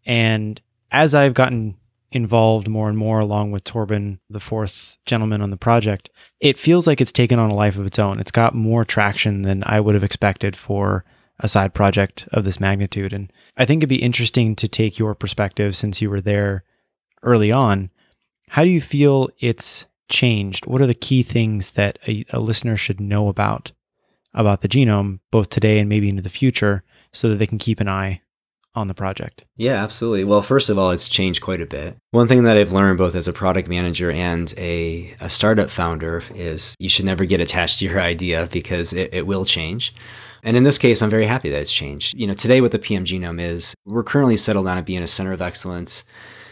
And 0.05 0.61
as 0.91 1.15
i've 1.15 1.33
gotten 1.33 1.77
involved 2.11 2.67
more 2.67 2.89
and 2.89 2.97
more 2.97 3.19
along 3.19 3.51
with 3.51 3.63
torben 3.63 4.17
the 4.29 4.39
fourth 4.39 4.97
gentleman 5.05 5.41
on 5.41 5.51
the 5.51 5.57
project 5.57 6.09
it 6.39 6.57
feels 6.57 6.87
like 6.87 6.99
it's 6.99 7.11
taken 7.11 7.37
on 7.37 7.51
a 7.51 7.55
life 7.55 7.77
of 7.77 7.85
its 7.85 7.99
own. 7.99 8.19
It's 8.19 8.31
got 8.31 8.53
more 8.53 8.83
traction 8.83 9.43
than 9.43 9.63
i 9.65 9.79
would 9.79 9.95
have 9.95 10.03
expected 10.03 10.55
for 10.55 11.05
a 11.39 11.47
side 11.47 11.73
project 11.73 12.27
of 12.31 12.43
this 12.43 12.59
magnitude. 12.59 13.13
And 13.13 13.31
I 13.57 13.65
think 13.65 13.79
it'd 13.79 13.89
be 13.89 14.01
interesting 14.01 14.55
to 14.57 14.67
take 14.67 14.99
your 14.99 15.15
perspective 15.15 15.75
since 15.75 16.01
you 16.01 16.09
were 16.09 16.21
there 16.21 16.63
early 17.23 17.51
on. 17.51 17.89
How 18.49 18.63
do 18.63 18.69
you 18.69 18.81
feel 18.81 19.29
it's 19.39 19.85
changed? 20.09 20.65
What 20.65 20.81
are 20.81 20.87
the 20.87 20.93
key 20.93 21.23
things 21.23 21.71
that 21.71 21.99
a, 22.07 22.25
a 22.31 22.39
listener 22.39 22.75
should 22.75 22.99
know 22.99 23.27
about 23.27 23.71
about 24.33 24.61
the 24.61 24.67
genome, 24.67 25.19
both 25.31 25.49
today 25.49 25.79
and 25.79 25.89
maybe 25.89 26.07
into 26.07 26.21
the 26.21 26.29
future, 26.29 26.83
so 27.11 27.29
that 27.29 27.37
they 27.37 27.47
can 27.47 27.57
keep 27.57 27.79
an 27.79 27.89
eye 27.89 28.21
on 28.75 28.87
the 28.87 28.93
project? 28.93 29.45
Yeah, 29.55 29.83
absolutely. 29.83 30.23
Well, 30.23 30.41
first 30.41 30.69
of 30.69 30.77
all, 30.77 30.91
it's 30.91 31.09
changed 31.09 31.41
quite 31.41 31.61
a 31.61 31.65
bit. 31.65 31.97
One 32.11 32.27
thing 32.27 32.43
that 32.43 32.57
I've 32.57 32.71
learned 32.71 32.99
both 32.99 33.15
as 33.15 33.27
a 33.27 33.33
product 33.33 33.67
manager 33.67 34.11
and 34.11 34.53
a, 34.57 35.15
a 35.19 35.29
startup 35.29 35.69
founder 35.69 36.23
is 36.35 36.75
you 36.79 36.89
should 36.89 37.05
never 37.05 37.25
get 37.25 37.41
attached 37.41 37.79
to 37.79 37.85
your 37.85 37.99
idea 38.13 38.47
because 38.51 38.93
it, 38.93 39.13
it 39.13 39.27
will 39.27 39.45
change. 39.45 39.93
And 40.43 40.55
in 40.55 40.63
this 40.63 40.77
case, 40.77 41.01
I'm 41.01 41.09
very 41.09 41.25
happy 41.25 41.49
that 41.49 41.61
it's 41.61 41.73
changed. 41.73 42.17
You 42.17 42.27
know, 42.27 42.33
today 42.33 42.61
what 42.61 42.71
the 42.71 42.79
PM 42.79 43.05
Genome 43.05 43.41
is, 43.41 43.75
we're 43.85 44.03
currently 44.03 44.37
settled 44.37 44.67
on 44.67 44.77
it 44.77 44.85
being 44.85 45.03
a 45.03 45.07
center 45.07 45.33
of 45.33 45.41
excellence, 45.41 46.03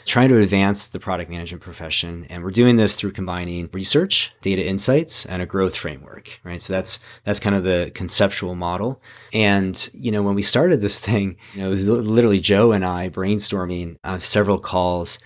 trying 0.05 0.29
to 0.29 0.39
advance 0.39 0.87
the 0.87 0.99
product 0.99 1.29
management 1.29 1.61
profession. 1.61 2.25
And 2.29 2.43
we're 2.43 2.51
doing 2.51 2.77
this 2.77 2.95
through 2.95 3.11
combining 3.11 3.69
research, 3.71 4.33
data 4.41 4.65
insights, 4.65 5.25
and 5.25 5.41
a 5.41 5.45
growth 5.45 5.75
framework, 5.75 6.39
right? 6.43 6.61
So 6.61 6.73
that's 6.73 6.99
that's 7.23 7.39
kind 7.39 7.55
of 7.55 7.63
the 7.63 7.91
conceptual 7.93 8.55
model. 8.55 9.01
And, 9.33 9.89
you 9.93 10.11
know, 10.11 10.23
when 10.23 10.35
we 10.35 10.43
started 10.43 10.81
this 10.81 10.99
thing, 10.99 11.37
you 11.53 11.61
know, 11.61 11.67
it 11.67 11.71
was 11.71 11.87
literally 11.87 12.39
Joe 12.39 12.71
and 12.71 12.85
I 12.85 13.09
brainstorming 13.09 13.97
on 14.03 14.19
several 14.19 14.59
calls 14.59 15.19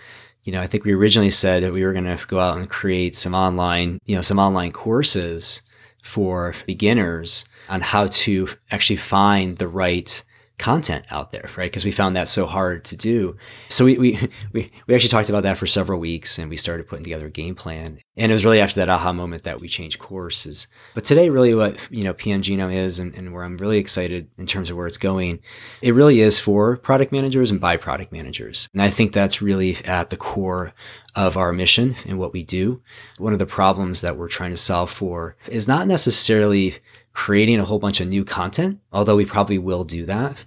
you 0.43 0.51
know, 0.51 0.61
I 0.61 0.67
think 0.67 0.85
we 0.85 0.93
originally 0.93 1.29
said 1.29 1.63
that 1.63 1.71
we 1.71 1.85
were 1.85 1.93
going 1.93 2.05
to 2.05 2.19
go 2.27 2.39
out 2.39 2.57
and 2.57 2.69
create 2.69 3.15
some 3.15 3.35
online, 3.35 3.99
you 4.05 4.15
know, 4.15 4.23
some 4.23 4.39
online 4.39 4.71
courses 4.71 5.61
for 6.01 6.55
beginners 6.65 7.45
on 7.69 7.81
how 7.81 8.07
to 8.07 8.47
actually 8.71 8.95
find 8.97 9.57
the 9.57 9.67
right 9.67 10.23
content 10.61 11.03
out 11.09 11.31
there, 11.31 11.49
right? 11.57 11.69
Because 11.69 11.83
we 11.83 11.91
found 11.91 12.15
that 12.15 12.29
so 12.29 12.45
hard 12.45 12.85
to 12.85 12.95
do. 12.95 13.35
So 13.69 13.83
we, 13.83 13.97
we 13.97 14.19
we 14.53 14.71
we 14.87 14.95
actually 14.95 15.09
talked 15.09 15.29
about 15.29 15.43
that 15.43 15.57
for 15.57 15.65
several 15.65 15.99
weeks, 15.99 16.37
and 16.37 16.49
we 16.49 16.55
started 16.55 16.87
putting 16.87 17.03
together 17.03 17.25
a 17.25 17.31
game 17.31 17.55
plan. 17.55 17.99
And 18.15 18.31
it 18.31 18.35
was 18.35 18.45
really 18.45 18.61
after 18.61 18.75
that 18.75 18.89
aha 18.89 19.11
moment 19.11 19.43
that 19.43 19.59
we 19.59 19.67
changed 19.67 19.99
courses. 19.99 20.67
But 20.93 21.03
today, 21.03 21.29
really, 21.29 21.55
what 21.55 21.77
you 21.89 22.03
know, 22.03 22.13
PM 22.13 22.41
Genome 22.41 22.73
is, 22.73 22.99
and, 22.99 23.13
and 23.15 23.33
where 23.33 23.43
I'm 23.43 23.57
really 23.57 23.79
excited 23.79 24.29
in 24.37 24.45
terms 24.45 24.69
of 24.69 24.77
where 24.77 24.87
it's 24.87 24.97
going, 24.97 25.39
it 25.81 25.95
really 25.95 26.21
is 26.21 26.39
for 26.39 26.77
product 26.77 27.11
managers 27.11 27.51
and 27.51 27.59
by 27.59 27.77
product 27.77 28.11
managers. 28.11 28.69
And 28.73 28.81
I 28.81 28.89
think 28.89 29.11
that's 29.11 29.41
really 29.41 29.77
at 29.85 30.11
the 30.11 30.17
core 30.17 30.73
of 31.15 31.35
our 31.37 31.51
mission 31.51 31.95
and 32.05 32.19
what 32.19 32.33
we 32.33 32.43
do. 32.43 32.81
One 33.17 33.33
of 33.33 33.39
the 33.39 33.45
problems 33.45 34.01
that 34.01 34.17
we're 34.17 34.29
trying 34.29 34.51
to 34.51 34.57
solve 34.57 34.89
for 34.89 35.35
is 35.47 35.67
not 35.67 35.87
necessarily 35.87 36.75
creating 37.13 37.59
a 37.59 37.65
whole 37.65 37.79
bunch 37.79 37.99
of 37.99 38.07
new 38.07 38.23
content, 38.23 38.79
although 38.93 39.15
we 39.15 39.25
probably 39.25 39.57
will 39.57 39.83
do 39.83 40.05
that. 40.05 40.37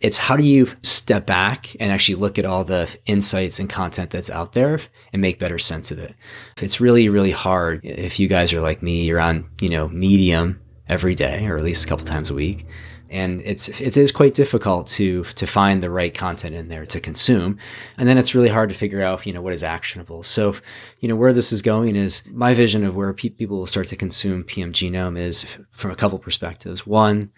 It's 0.00 0.18
how 0.18 0.36
do 0.36 0.44
you 0.44 0.68
step 0.82 1.26
back 1.26 1.74
and 1.80 1.92
actually 1.92 2.16
look 2.16 2.38
at 2.38 2.44
all 2.44 2.64
the 2.64 2.88
insights 3.06 3.58
and 3.58 3.68
content 3.68 4.10
that's 4.10 4.30
out 4.30 4.52
there 4.52 4.80
and 5.12 5.22
make 5.22 5.38
better 5.38 5.58
sense 5.58 5.90
of 5.90 5.98
it. 5.98 6.14
It's 6.58 6.80
really, 6.80 7.08
really 7.08 7.30
hard 7.30 7.84
if 7.84 8.20
you 8.20 8.28
guys 8.28 8.52
are 8.52 8.60
like 8.60 8.82
me, 8.82 9.04
you're 9.04 9.20
on, 9.20 9.48
you 9.60 9.68
know, 9.68 9.88
Medium 9.88 10.60
every 10.88 11.14
day 11.14 11.46
or 11.46 11.56
at 11.56 11.64
least 11.64 11.84
a 11.84 11.88
couple 11.88 12.04
times 12.04 12.30
a 12.30 12.34
week 12.34 12.66
and 13.12 13.42
it's 13.44 13.68
it 13.80 13.96
is 13.96 14.10
quite 14.10 14.34
difficult 14.34 14.86
to 14.88 15.24
to 15.24 15.46
find 15.46 15.82
the 15.82 15.90
right 15.90 16.14
content 16.14 16.54
in 16.54 16.68
there 16.68 16.86
to 16.86 17.00
consume. 17.00 17.58
And 17.98 18.08
then 18.08 18.18
it's 18.18 18.34
really 18.34 18.48
hard 18.48 18.70
to 18.70 18.74
figure 18.74 19.02
out 19.02 19.26
you 19.26 19.32
know 19.32 19.42
what 19.42 19.52
is 19.52 19.62
actionable. 19.62 20.22
So 20.22 20.56
you 21.00 21.08
know 21.08 21.16
where 21.16 21.32
this 21.32 21.52
is 21.52 21.62
going 21.62 21.94
is 21.94 22.26
my 22.30 22.54
vision 22.54 22.84
of 22.84 22.96
where 22.96 23.12
pe- 23.12 23.28
people 23.28 23.58
will 23.58 23.66
start 23.66 23.88
to 23.88 23.96
consume 23.96 24.44
pm 24.44 24.72
genome 24.72 25.18
is 25.18 25.46
from 25.70 25.90
a 25.90 25.96
couple 25.96 26.18
perspectives. 26.18 26.86
One 26.86 27.30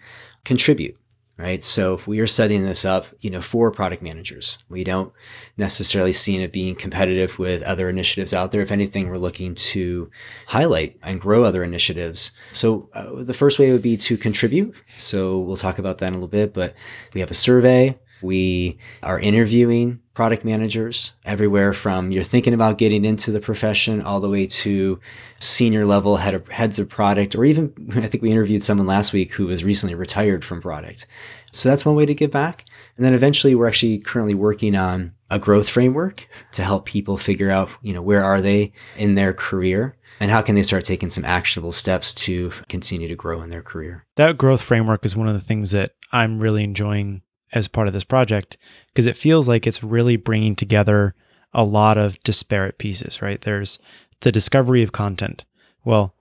contribute 0.45 0.97
right? 1.37 1.63
So 1.63 1.99
we 2.05 2.19
are 2.19 2.27
setting 2.27 2.63
this 2.63 2.85
up, 2.85 3.07
you 3.19 3.29
know, 3.29 3.41
for 3.41 3.71
product 3.71 4.01
managers. 4.01 4.57
We 4.69 4.83
don't 4.83 5.11
necessarily 5.57 6.13
see 6.13 6.41
it 6.41 6.53
being 6.53 6.75
competitive 6.75 7.37
with 7.37 7.61
other 7.63 7.89
initiatives 7.89 8.33
out 8.33 8.51
there. 8.51 8.61
If 8.61 8.71
anything, 8.71 9.09
we're 9.09 9.17
looking 9.17 9.55
to 9.55 10.09
highlight 10.47 10.97
and 11.03 11.19
grow 11.19 11.43
other 11.43 11.63
initiatives. 11.63 12.31
So 12.53 12.89
uh, 12.93 13.23
the 13.23 13.33
first 13.33 13.59
way 13.59 13.71
would 13.71 13.81
be 13.81 13.97
to 13.97 14.17
contribute. 14.17 14.73
So 14.97 15.39
we'll 15.39 15.57
talk 15.57 15.79
about 15.79 15.97
that 15.97 16.07
in 16.07 16.13
a 16.13 16.17
little 16.17 16.27
bit, 16.27 16.53
but 16.53 16.73
we 17.13 17.19
have 17.19 17.31
a 17.31 17.35
survey. 17.35 17.99
We 18.21 18.77
are 19.03 19.19
interviewing 19.19 19.99
product 20.15 20.43
managers 20.43 21.11
everywhere 21.25 21.73
from 21.73 22.09
you're 22.09 22.23
thinking 22.23 22.53
about 22.53 22.77
getting 22.77 23.05
into 23.05 23.31
the 23.31 23.39
profession 23.39 24.01
all 24.01 24.19
the 24.19 24.29
way 24.29 24.47
to 24.47 24.99
senior 25.39 25.85
level 25.85 26.17
head 26.17 26.33
of, 26.33 26.47
heads 26.47 26.79
of 26.79 26.89
product 26.89 27.35
or 27.35 27.45
even 27.45 27.73
I 27.95 28.07
think 28.07 28.23
we 28.23 28.31
interviewed 28.31 28.63
someone 28.63 28.87
last 28.87 29.13
week 29.13 29.33
who 29.33 29.45
was 29.47 29.63
recently 29.63 29.93
retired 29.93 30.43
from 30.43 30.61
product. 30.61 31.05
So 31.51 31.69
that's 31.69 31.85
one 31.85 31.95
way 31.95 32.05
to 32.05 32.13
give 32.13 32.31
back. 32.31 32.65
And 32.97 33.05
then 33.05 33.13
eventually 33.13 33.55
we're 33.55 33.67
actually 33.67 33.99
currently 33.99 34.33
working 34.33 34.75
on 34.75 35.13
a 35.29 35.39
growth 35.39 35.69
framework 35.69 36.27
to 36.53 36.63
help 36.63 36.85
people 36.85 37.17
figure 37.17 37.51
out, 37.51 37.69
you 37.81 37.93
know, 37.93 38.01
where 38.01 38.23
are 38.23 38.41
they 38.41 38.73
in 38.97 39.15
their 39.15 39.33
career 39.33 39.97
and 40.19 40.31
how 40.31 40.41
can 40.41 40.55
they 40.55 40.63
start 40.63 40.85
taking 40.85 41.09
some 41.09 41.25
actionable 41.25 41.71
steps 41.71 42.13
to 42.13 42.51
continue 42.69 43.07
to 43.07 43.15
grow 43.15 43.41
in 43.41 43.49
their 43.49 43.61
career. 43.61 44.05
That 44.15 44.37
growth 44.37 44.61
framework 44.61 45.05
is 45.05 45.15
one 45.15 45.27
of 45.27 45.33
the 45.33 45.45
things 45.45 45.71
that 45.71 45.91
I'm 46.11 46.39
really 46.39 46.63
enjoying 46.63 47.21
as 47.55 47.67
part 47.67 47.87
of 47.87 47.93
this 47.93 48.03
project 48.03 48.57
because 48.87 49.07
it 49.07 49.17
feels 49.17 49.47
like 49.47 49.65
it's 49.65 49.83
really 49.83 50.17
bringing 50.17 50.55
together 50.55 51.15
a 51.53 51.63
lot 51.63 51.97
of 51.97 52.19
disparate 52.19 52.77
pieces, 52.77 53.21
right? 53.21 53.41
There's 53.41 53.79
the 54.19 54.31
discovery 54.31 54.83
of 54.83 54.91
content. 54.91 55.45
Well, 55.83 56.13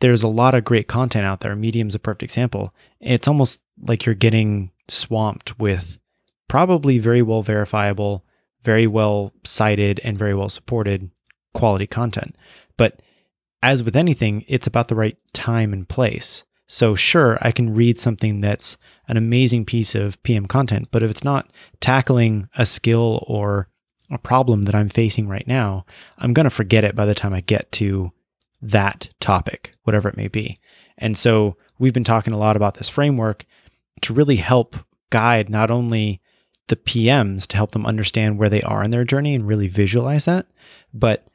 there's 0.00 0.22
a 0.22 0.28
lot 0.28 0.54
of 0.54 0.64
great 0.64 0.88
content 0.88 1.26
out 1.26 1.40
there. 1.40 1.54
Medium's 1.54 1.94
a 1.94 1.98
perfect 1.98 2.22
example. 2.22 2.72
It's 3.00 3.28
almost 3.28 3.60
like 3.82 4.06
you're 4.06 4.14
getting 4.14 4.70
swamped 4.88 5.58
with 5.58 5.98
probably 6.48 6.98
very 6.98 7.22
well 7.22 7.42
verifiable, 7.42 8.24
very 8.62 8.86
well 8.86 9.32
cited, 9.44 10.00
and 10.04 10.18
very 10.18 10.34
well 10.34 10.48
supported 10.48 11.10
quality 11.52 11.86
content. 11.86 12.36
But 12.76 13.02
as 13.62 13.82
with 13.82 13.96
anything, 13.96 14.44
it's 14.48 14.66
about 14.66 14.88
the 14.88 14.94
right 14.94 15.18
time 15.32 15.72
and 15.72 15.88
place. 15.88 16.44
So, 16.72 16.94
sure, 16.94 17.36
I 17.42 17.50
can 17.50 17.74
read 17.74 17.98
something 17.98 18.40
that's 18.40 18.78
an 19.08 19.16
amazing 19.16 19.64
piece 19.64 19.96
of 19.96 20.22
PM 20.22 20.46
content, 20.46 20.86
but 20.92 21.02
if 21.02 21.10
it's 21.10 21.24
not 21.24 21.50
tackling 21.80 22.48
a 22.56 22.64
skill 22.64 23.24
or 23.26 23.66
a 24.08 24.18
problem 24.18 24.62
that 24.62 24.74
I'm 24.76 24.88
facing 24.88 25.26
right 25.26 25.48
now, 25.48 25.84
I'm 26.18 26.32
going 26.32 26.44
to 26.44 26.50
forget 26.50 26.84
it 26.84 26.94
by 26.94 27.06
the 27.06 27.14
time 27.14 27.34
I 27.34 27.40
get 27.40 27.72
to 27.72 28.12
that 28.62 29.08
topic, 29.18 29.74
whatever 29.82 30.08
it 30.08 30.16
may 30.16 30.28
be. 30.28 30.60
And 30.96 31.18
so, 31.18 31.56
we've 31.80 31.92
been 31.92 32.04
talking 32.04 32.32
a 32.32 32.38
lot 32.38 32.54
about 32.54 32.76
this 32.76 32.88
framework 32.88 33.46
to 34.02 34.14
really 34.14 34.36
help 34.36 34.76
guide 35.10 35.50
not 35.50 35.72
only 35.72 36.20
the 36.68 36.76
PMs 36.76 37.48
to 37.48 37.56
help 37.56 37.72
them 37.72 37.84
understand 37.84 38.38
where 38.38 38.48
they 38.48 38.62
are 38.62 38.84
in 38.84 38.92
their 38.92 39.02
journey 39.02 39.34
and 39.34 39.44
really 39.44 39.66
visualize 39.66 40.26
that, 40.26 40.46
but 40.94 41.26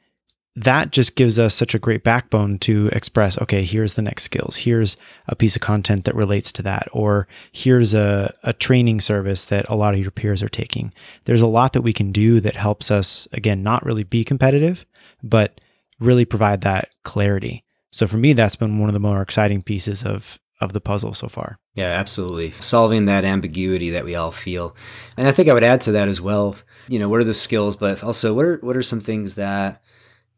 that 0.56 0.90
just 0.90 1.16
gives 1.16 1.38
us 1.38 1.54
such 1.54 1.74
a 1.74 1.78
great 1.78 2.02
backbone 2.02 2.58
to 2.58 2.88
express 2.92 3.38
okay 3.42 3.64
here's 3.64 3.94
the 3.94 4.02
next 4.02 4.24
skills. 4.24 4.56
Here's 4.56 4.96
a 5.28 5.36
piece 5.36 5.54
of 5.54 5.62
content 5.62 6.04
that 6.06 6.14
relates 6.14 6.50
to 6.52 6.62
that. 6.62 6.88
Or 6.92 7.28
here's 7.52 7.94
a, 7.94 8.34
a 8.42 8.52
training 8.52 9.02
service 9.02 9.44
that 9.46 9.68
a 9.68 9.76
lot 9.76 9.94
of 9.94 10.00
your 10.00 10.10
peers 10.10 10.42
are 10.42 10.48
taking. 10.48 10.92
There's 11.26 11.42
a 11.42 11.46
lot 11.46 11.74
that 11.74 11.82
we 11.82 11.92
can 11.92 12.10
do 12.10 12.40
that 12.40 12.56
helps 12.56 12.90
us 12.90 13.28
again 13.32 13.62
not 13.62 13.84
really 13.84 14.04
be 14.04 14.24
competitive 14.24 14.86
but 15.22 15.60
really 15.98 16.24
provide 16.24 16.60
that 16.62 16.90
clarity. 17.02 17.64
So 17.92 18.06
for 18.06 18.16
me 18.16 18.32
that's 18.32 18.56
been 18.56 18.78
one 18.78 18.88
of 18.88 18.94
the 18.94 19.00
more 19.00 19.22
exciting 19.22 19.62
pieces 19.62 20.02
of 20.02 20.40
of 20.58 20.72
the 20.72 20.80
puzzle 20.80 21.12
so 21.12 21.28
far. 21.28 21.58
Yeah 21.74 21.90
absolutely. 21.90 22.52
Solving 22.60 23.04
that 23.04 23.26
ambiguity 23.26 23.90
that 23.90 24.06
we 24.06 24.14
all 24.14 24.32
feel. 24.32 24.74
And 25.18 25.28
i 25.28 25.32
think 25.32 25.50
i 25.50 25.52
would 25.52 25.64
add 25.64 25.82
to 25.82 25.92
that 25.92 26.08
as 26.08 26.20
well 26.20 26.56
you 26.88 26.98
know 26.98 27.08
what 27.08 27.20
are 27.20 27.24
the 27.24 27.34
skills 27.34 27.76
but 27.76 28.02
also 28.02 28.32
what 28.32 28.44
are 28.46 28.56
what 28.62 28.76
are 28.76 28.82
some 28.82 29.00
things 29.00 29.34
that 29.34 29.82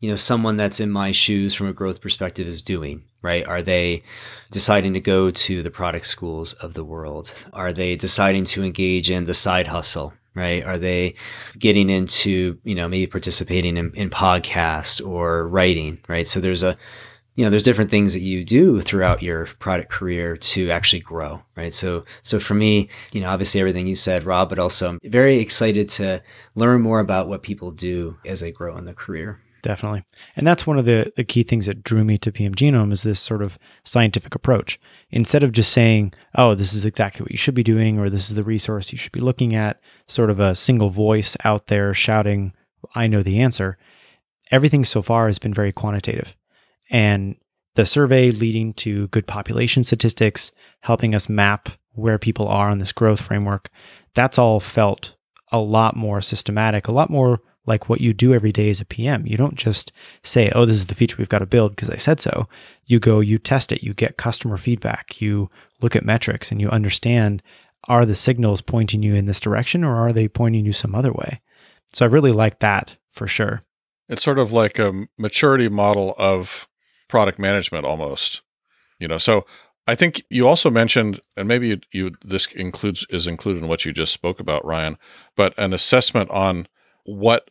you 0.01 0.09
know 0.09 0.17
someone 0.17 0.57
that's 0.57 0.81
in 0.81 0.91
my 0.91 1.13
shoes 1.13 1.55
from 1.55 1.69
a 1.69 1.73
growth 1.73 2.01
perspective 2.01 2.47
is 2.47 2.63
doing 2.63 3.03
right? 3.23 3.47
Are 3.47 3.63
they 3.63 4.03
deciding 4.51 4.95
to 4.95 5.01
go 5.01 5.31
to 5.31 5.63
the 5.63 5.71
product 5.71 6.07
schools 6.07 6.53
of 6.55 6.75
the 6.75 6.85
world? 6.85 7.35
Are 7.53 7.73
they 7.73 7.97
deciding 7.97 8.45
to 8.47 8.63
engage 8.63 9.11
in 9.11 9.25
the 9.25 9.35
side 9.35 9.67
hustle 9.67 10.13
right? 10.35 10.65
Are 10.65 10.77
they 10.77 11.15
getting 11.59 11.91
into 11.91 12.59
you 12.65 12.75
know 12.75 12.89
maybe 12.89 13.07
participating 13.07 13.77
in, 13.77 13.93
in 13.95 14.11
or 15.05 15.49
writing 15.49 15.99
right? 16.09 16.29
So 16.29 16.41
there's 16.41 16.63
a 16.63 16.77
you 17.35 17.45
know 17.45 17.51
there's 17.51 17.63
different 17.63 17.91
things 17.91 18.15
that 18.15 18.21
you 18.21 18.45
do 18.45 18.81
throughout 18.81 19.23
your 19.23 19.47
product 19.59 19.91
career 19.91 20.37
to 20.37 20.71
actually 20.71 21.01
grow 21.01 21.43
right? 21.57 21.75
So 21.75 22.05
so 22.23 22.39
for 22.39 22.55
me 22.55 22.89
you 23.13 23.21
know 23.21 23.29
obviously 23.29 23.61
everything 23.61 23.87
you 23.87 23.97
said 23.97 24.25
rob 24.25 24.49
but 24.49 24.59
also 24.59 24.91
i'm 24.91 24.99
very 25.05 25.39
excited 25.39 25.89
to 25.89 26.21
learn 26.57 26.83
more 26.83 27.01
about 27.01 27.29
what 27.29 27.43
people 27.43 27.71
do 27.71 28.17
as 28.25 28.41
they 28.41 28.51
grow 28.51 28.77
in 28.77 28.85
the 28.87 28.95
career 28.95 29.41
Definitely. 29.63 30.05
And 30.37 30.47
that's 30.47 30.67
one 30.67 30.79
of 30.79 30.85
the, 30.85 31.13
the 31.17 31.25
key 31.25 31.43
things 31.43 31.67
that 31.67 31.83
drew 31.83 32.05
me 32.05 32.17
to 32.19 32.31
PM 32.31 32.55
Genome 32.55 32.93
is 32.93 33.03
this 33.03 33.21
sort 33.21 33.43
of 33.43 33.59
scientific 33.85 34.35
approach. 34.35 34.79
Instead 35.11 35.43
of 35.43 35.53
just 35.53 35.73
saying, 35.73 36.13
oh, 36.37 36.55
this 36.55 36.73
is 36.73 36.85
exactly 36.85 37.25
what 37.25 37.33
you 37.33 37.39
should 37.39 37.55
be 37.55 37.65
doing, 37.65 37.99
or 37.99 38.09
this 38.09 38.29
is 38.29 38.37
the 38.37 38.45
resource 38.45 38.93
you 38.93 38.99
should 38.99 39.13
be 39.13 39.21
looking 39.21 39.55
at, 39.55 39.81
sort 40.07 40.31
of 40.31 40.39
a 40.39 40.55
single 40.55 40.91
voice 40.91 41.37
out 41.45 41.67
there 41.67 41.93
shouting, 41.93 42.53
I 42.95 43.09
know 43.09 43.23
the 43.23 43.41
answer, 43.41 43.79
everything 44.51 44.85
so 44.85 45.03
far 45.03 45.27
has 45.27 45.39
been 45.39 45.55
very 45.55 45.73
quantitative. 45.73 46.37
And 46.91 47.37
the 47.75 47.87
survey 47.87 48.31
leading 48.31 48.75
to 48.75 49.09
good 49.09 49.27
population 49.27 49.85
statistics, 49.85 50.53
helping 50.81 51.15
us 51.15 51.29
map 51.29 51.69
where 51.93 52.19
people 52.19 52.47
are 52.47 52.69
on 52.69 52.79
this 52.79 52.93
growth 52.93 53.21
framework, 53.21 53.71
that's 54.15 54.39
all 54.39 54.61
felt 54.61 55.15
a 55.51 55.59
lot 55.59 55.97
more 55.97 56.21
systematic, 56.21 56.89
a 56.89 56.93
lot 56.93 57.11
more 57.11 57.41
like 57.67 57.89
what 57.89 58.01
you 58.01 58.13
do 58.13 58.33
every 58.33 58.53
day 58.53 58.71
as 58.71 58.81
a 58.81 58.87
PM. 58.87 59.27
You 59.27 59.37
don't 59.37 59.57
just 59.57 59.93
say, 60.23 60.51
oh, 60.55 60.65
this 60.65 60.77
is 60.77 60.87
the 60.87 60.95
feature 60.95 61.17
we've 61.19 61.29
got 61.29 61.41
to 61.41 61.47
build 61.47 61.77
because 61.77 61.91
I 61.91 61.97
said 61.97 62.21
so. 62.21 62.49
You 62.87 62.99
go, 62.99 63.21
you 63.21 63.39
test 63.39 63.73
it, 63.73 63.83
you 63.83 63.95
get 63.95 64.17
customer 64.17 64.57
feedback, 64.57 65.21
you 65.21 65.51
look 65.81 65.95
at 65.95 66.05
metrics, 66.05 66.51
and 66.51 66.61
you 66.61 66.71
understand 66.71 67.43
are 67.85 68.05
the 68.05 68.17
signals 68.17 68.61
pointing 68.61 69.03
you 69.03 69.15
in 69.15 69.27
this 69.27 69.41
direction 69.41 69.85
or 69.85 69.97
are 69.97 70.13
they 70.13 70.29
pointing 70.29 70.65
you 70.65 70.73
some 70.73 70.95
other 70.95 71.13
way? 71.13 71.41
So 71.93 72.05
I 72.05 72.09
really 72.09 72.33
like 72.33 72.59
that 72.61 72.97
for 73.11 73.27
sure. 73.27 73.63
It's 74.09 74.23
sort 74.23 74.39
of 74.39 74.53
like 74.53 74.79
a 74.79 75.07
maturity 75.17 75.69
model 75.69 76.15
of 76.19 76.69
product 77.09 77.39
management 77.39 77.85
almost. 77.85 78.43
You 78.99 79.09
know, 79.09 79.19
so 79.19 79.47
I 79.87 79.95
think 79.95 80.23
you 80.29 80.47
also 80.47 80.71
mentioned, 80.71 81.21
and 81.37 81.49
maybe 81.49 81.69
you, 81.69 81.81
you, 81.93 82.13
this 82.23 82.47
includes 82.47 83.07
is 83.11 83.27
included 83.27 83.63
in 83.63 83.69
what 83.69 83.85
you 83.85 83.93
just 83.93 84.13
spoke 84.13 84.41
about, 84.41 84.65
Ryan, 84.65 84.99
but 85.37 85.55
an 85.57 85.73
assessment 85.73 86.31
on 86.31 86.69
what 87.17 87.51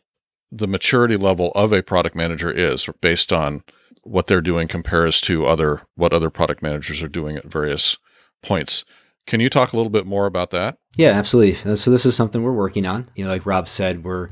the 0.52 0.68
maturity 0.68 1.16
level 1.16 1.52
of 1.54 1.72
a 1.72 1.82
product 1.82 2.14
manager 2.14 2.50
is 2.50 2.88
based 3.00 3.32
on 3.32 3.62
what 4.02 4.26
they're 4.26 4.40
doing 4.40 4.68
compares 4.68 5.20
to 5.20 5.44
other 5.46 5.82
what 5.96 6.12
other 6.12 6.30
product 6.30 6.62
managers 6.62 7.02
are 7.02 7.08
doing 7.08 7.36
at 7.36 7.44
various 7.44 7.98
points. 8.42 8.84
Can 9.26 9.40
you 9.40 9.50
talk 9.50 9.72
a 9.72 9.76
little 9.76 9.90
bit 9.90 10.06
more 10.06 10.24
about 10.24 10.50
that? 10.52 10.78
Yeah, 10.96 11.10
absolutely. 11.10 11.70
Uh, 11.70 11.74
so 11.74 11.90
this 11.90 12.06
is 12.06 12.16
something 12.16 12.42
we're 12.42 12.52
working 12.52 12.86
on. 12.86 13.10
You 13.14 13.24
know, 13.24 13.30
like 13.30 13.44
Rob 13.44 13.68
said, 13.68 14.04
we're 14.04 14.30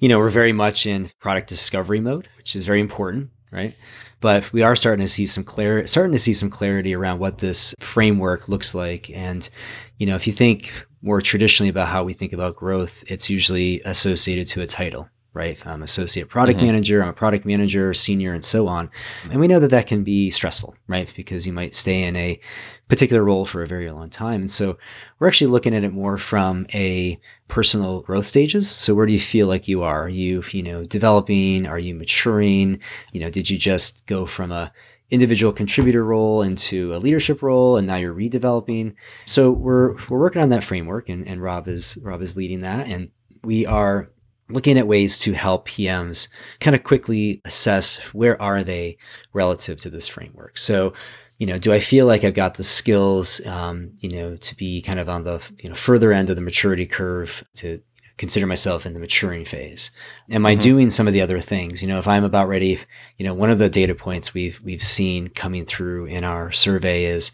you 0.00 0.08
know, 0.08 0.18
we're 0.18 0.28
very 0.28 0.52
much 0.52 0.86
in 0.86 1.10
product 1.20 1.48
discovery 1.48 2.00
mode, 2.00 2.28
which 2.36 2.56
is 2.56 2.66
very 2.66 2.80
important, 2.80 3.30
right? 3.50 3.74
But 4.20 4.52
we 4.52 4.62
are 4.62 4.76
starting 4.76 5.04
to 5.04 5.12
see 5.12 5.26
some 5.26 5.44
clarity, 5.44 5.86
starting 5.86 6.12
to 6.12 6.18
see 6.18 6.34
some 6.34 6.50
clarity 6.50 6.94
around 6.94 7.18
what 7.18 7.38
this 7.38 7.74
framework 7.80 8.48
looks 8.48 8.74
like. 8.74 9.10
And, 9.10 9.48
you 9.98 10.06
know, 10.06 10.16
if 10.16 10.26
you 10.26 10.32
think 10.32 10.72
more 11.06 11.22
traditionally 11.22 11.70
about 11.70 11.86
how 11.86 12.02
we 12.02 12.12
think 12.12 12.32
about 12.32 12.56
growth, 12.56 13.04
it's 13.06 13.30
usually 13.30 13.80
associated 13.84 14.48
to 14.48 14.60
a 14.60 14.66
title, 14.66 15.08
right? 15.34 15.56
I'm 15.64 15.84
associate 15.84 16.28
product 16.28 16.58
mm-hmm. 16.58 16.66
manager, 16.66 17.00
I'm 17.00 17.10
a 17.10 17.12
product 17.12 17.46
manager, 17.46 17.94
senior, 17.94 18.34
and 18.34 18.44
so 18.44 18.66
on. 18.66 18.90
And 19.30 19.38
we 19.38 19.46
know 19.46 19.60
that 19.60 19.70
that 19.70 19.86
can 19.86 20.02
be 20.02 20.30
stressful, 20.30 20.74
right? 20.88 21.08
Because 21.14 21.46
you 21.46 21.52
might 21.52 21.76
stay 21.76 22.02
in 22.02 22.16
a 22.16 22.40
particular 22.88 23.22
role 23.22 23.44
for 23.44 23.62
a 23.62 23.68
very 23.68 23.88
long 23.92 24.10
time. 24.10 24.40
And 24.40 24.50
so 24.50 24.78
we're 25.20 25.28
actually 25.28 25.52
looking 25.52 25.76
at 25.76 25.84
it 25.84 25.92
more 25.92 26.18
from 26.18 26.66
a 26.74 27.20
personal 27.46 28.00
growth 28.00 28.26
stages. 28.26 28.68
So 28.68 28.92
where 28.92 29.06
do 29.06 29.12
you 29.12 29.20
feel 29.20 29.46
like 29.46 29.68
you 29.68 29.84
are? 29.84 30.02
Are 30.02 30.08
you, 30.08 30.42
you 30.50 30.62
know, 30.64 30.82
developing? 30.84 31.68
Are 31.68 31.78
you 31.78 31.94
maturing? 31.94 32.80
You 33.12 33.20
know, 33.20 33.30
did 33.30 33.48
you 33.48 33.58
just 33.58 34.06
go 34.06 34.26
from 34.26 34.50
a 34.50 34.72
individual 35.10 35.52
contributor 35.52 36.04
role 36.04 36.42
into 36.42 36.94
a 36.94 36.98
leadership 36.98 37.42
role 37.42 37.76
and 37.76 37.86
now 37.86 37.96
you're 37.96 38.14
redeveloping 38.14 38.94
so 39.24 39.50
we're 39.50 39.94
we're 40.08 40.18
working 40.18 40.42
on 40.42 40.48
that 40.48 40.64
framework 40.64 41.08
and, 41.08 41.26
and 41.28 41.40
rob 41.40 41.68
is 41.68 41.96
rob 42.02 42.20
is 42.20 42.36
leading 42.36 42.62
that 42.62 42.88
and 42.88 43.10
we 43.44 43.64
are 43.64 44.10
looking 44.48 44.78
at 44.78 44.86
ways 44.86 45.18
to 45.18 45.32
help 45.32 45.68
PMs 45.68 46.28
kind 46.60 46.76
of 46.76 46.84
quickly 46.84 47.40
assess 47.44 47.96
where 48.12 48.40
are 48.40 48.62
they 48.62 48.96
relative 49.32 49.80
to 49.80 49.90
this 49.90 50.06
framework. 50.06 50.56
So, 50.58 50.92
you 51.38 51.46
know, 51.46 51.58
do 51.58 51.72
I 51.72 51.80
feel 51.80 52.06
like 52.06 52.24
I've 52.24 52.34
got 52.34 52.54
the 52.54 52.62
skills, 52.62 53.44
um, 53.46 53.90
you 54.00 54.10
know, 54.10 54.36
to 54.36 54.56
be 54.56 54.80
kind 54.82 55.00
of 55.00 55.08
on 55.08 55.24
the 55.24 55.42
you 55.62 55.68
know 55.68 55.74
further 55.74 56.12
end 56.12 56.30
of 56.30 56.36
the 56.36 56.42
maturity 56.42 56.86
curve 56.86 57.44
to 57.56 57.80
consider 58.18 58.46
myself 58.46 58.86
in 58.86 58.92
the 58.92 59.00
maturing 59.00 59.44
phase? 59.44 59.90
Am 60.30 60.46
I 60.46 60.56
Mhm. 60.56 60.60
doing 60.60 60.90
some 60.90 61.06
of 61.06 61.12
the 61.12 61.20
other 61.20 61.38
things? 61.40 61.82
You 61.82 61.88
know, 61.88 61.98
if 61.98 62.08
I'm 62.08 62.24
about 62.24 62.48
ready, 62.48 62.80
you 63.18 63.24
know, 63.26 63.34
one 63.34 63.50
of 63.50 63.58
the 63.58 63.68
data 63.68 63.94
points 63.94 64.32
we've 64.34 64.60
we've 64.64 64.82
seen 64.82 65.28
coming 65.28 65.64
through 65.64 66.06
in 66.06 66.24
our 66.24 66.50
survey 66.52 67.04
is 67.04 67.30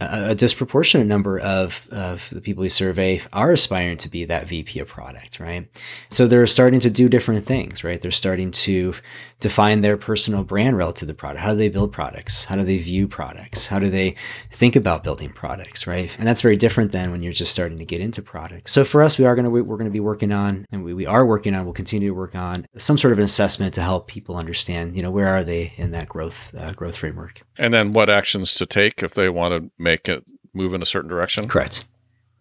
a, 0.00 0.34
disproportionate 0.34 1.06
number 1.06 1.38
of, 1.38 1.86
of 1.90 2.28
the 2.30 2.40
people 2.40 2.62
we 2.62 2.68
survey 2.68 3.22
are 3.32 3.52
aspiring 3.52 3.96
to 3.98 4.08
be 4.08 4.24
that 4.24 4.46
VP 4.46 4.80
of 4.80 4.88
product, 4.88 5.40
right? 5.40 5.68
So 6.10 6.26
they're 6.26 6.46
starting 6.46 6.80
to 6.80 6.90
do 6.90 7.08
different 7.08 7.44
things, 7.44 7.82
right? 7.82 8.00
They're 8.00 8.10
starting 8.10 8.50
to 8.52 8.94
define 9.40 9.82
their 9.82 9.96
personal 9.96 10.42
brand 10.42 10.76
relative 10.76 10.96
to 10.96 11.04
the 11.04 11.14
product. 11.14 11.40
How 11.40 11.52
do 11.52 11.58
they 11.58 11.68
build 11.68 11.92
products? 11.92 12.44
How 12.46 12.56
do 12.56 12.64
they 12.64 12.78
view 12.78 13.06
products? 13.06 13.66
How 13.66 13.78
do 13.78 13.90
they 13.90 14.14
think 14.50 14.76
about 14.76 15.04
building 15.04 15.30
products, 15.30 15.86
right? 15.86 16.10
And 16.18 16.26
that's 16.26 16.40
very 16.40 16.56
different 16.56 16.92
than 16.92 17.10
when 17.10 17.22
you're 17.22 17.34
just 17.34 17.52
starting 17.52 17.76
to 17.78 17.84
get 17.84 18.00
into 18.00 18.22
products. 18.22 18.72
So 18.72 18.84
for 18.84 19.02
us, 19.02 19.18
we 19.18 19.26
are 19.26 19.34
going 19.34 19.44
to 19.44 19.50
we're 19.50 19.76
going 19.76 19.84
to 19.84 19.90
be 19.90 20.00
working 20.00 20.32
on, 20.32 20.64
and 20.72 20.84
we, 20.84 20.94
we 20.94 21.06
are 21.06 21.26
working 21.26 21.54
on, 21.54 21.64
we'll 21.64 21.74
continue 21.74 22.08
to 22.08 22.14
work 22.14 22.34
on 22.34 22.66
some 22.76 22.96
sort 22.96 23.12
of 23.12 23.18
an 23.18 23.24
assessment 23.24 23.74
to 23.74 23.82
help 23.82 24.06
people 24.06 24.36
understand, 24.36 24.96
you 24.96 25.02
know, 25.02 25.10
where 25.10 25.28
are 25.28 25.44
they 25.44 25.74
in 25.76 25.90
that 25.90 26.08
growth 26.08 26.54
uh, 26.56 26.72
growth 26.72 26.96
framework. 26.96 27.42
And 27.58 27.74
then 27.74 27.92
what 27.92 28.08
actions 28.08 28.54
to 28.54 28.66
take 28.66 29.02
if 29.02 29.14
they 29.14 29.28
want 29.28 29.52
to 29.52 29.70
make 29.86 30.08
it 30.08 30.24
move 30.52 30.74
in 30.74 30.82
a 30.82 30.86
certain 30.86 31.08
direction? 31.08 31.48
Correct. 31.48 31.84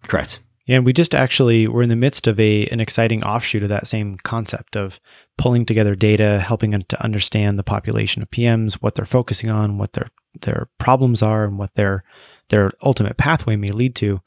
Correct. 0.04 0.40
Yeah, 0.66 0.78
and 0.78 0.86
we 0.86 0.94
just 0.94 1.14
actually 1.14 1.68
we're 1.68 1.84
in 1.84 1.90
the 1.90 1.96
midst 1.96 2.26
of 2.26 2.40
a 2.40 2.66
an 2.68 2.80
exciting 2.80 3.24
offshoot 3.24 3.64
of 3.64 3.70
that 3.70 3.88
same 3.88 4.18
concept 4.24 4.76
of 4.76 5.00
pulling 5.38 5.66
together 5.66 5.96
data, 5.96 6.40
helping 6.40 6.72
them 6.72 6.82
to 6.90 7.04
understand 7.04 7.60
the 7.60 7.64
population 7.64 8.22
of 8.22 8.32
PMs, 8.32 8.74
what 8.82 8.96
they're 8.96 9.06
focusing 9.06 9.50
on, 9.52 9.78
what 9.78 9.94
their 9.94 10.10
their 10.42 10.68
problems 10.80 11.22
are, 11.22 11.46
and 11.46 11.60
what 11.60 11.76
their 11.76 12.04
their 12.50 12.72
ultimate 12.82 13.18
pathway 13.18 13.56
may 13.56 13.70
lead 13.70 13.96
to. 13.96 14.22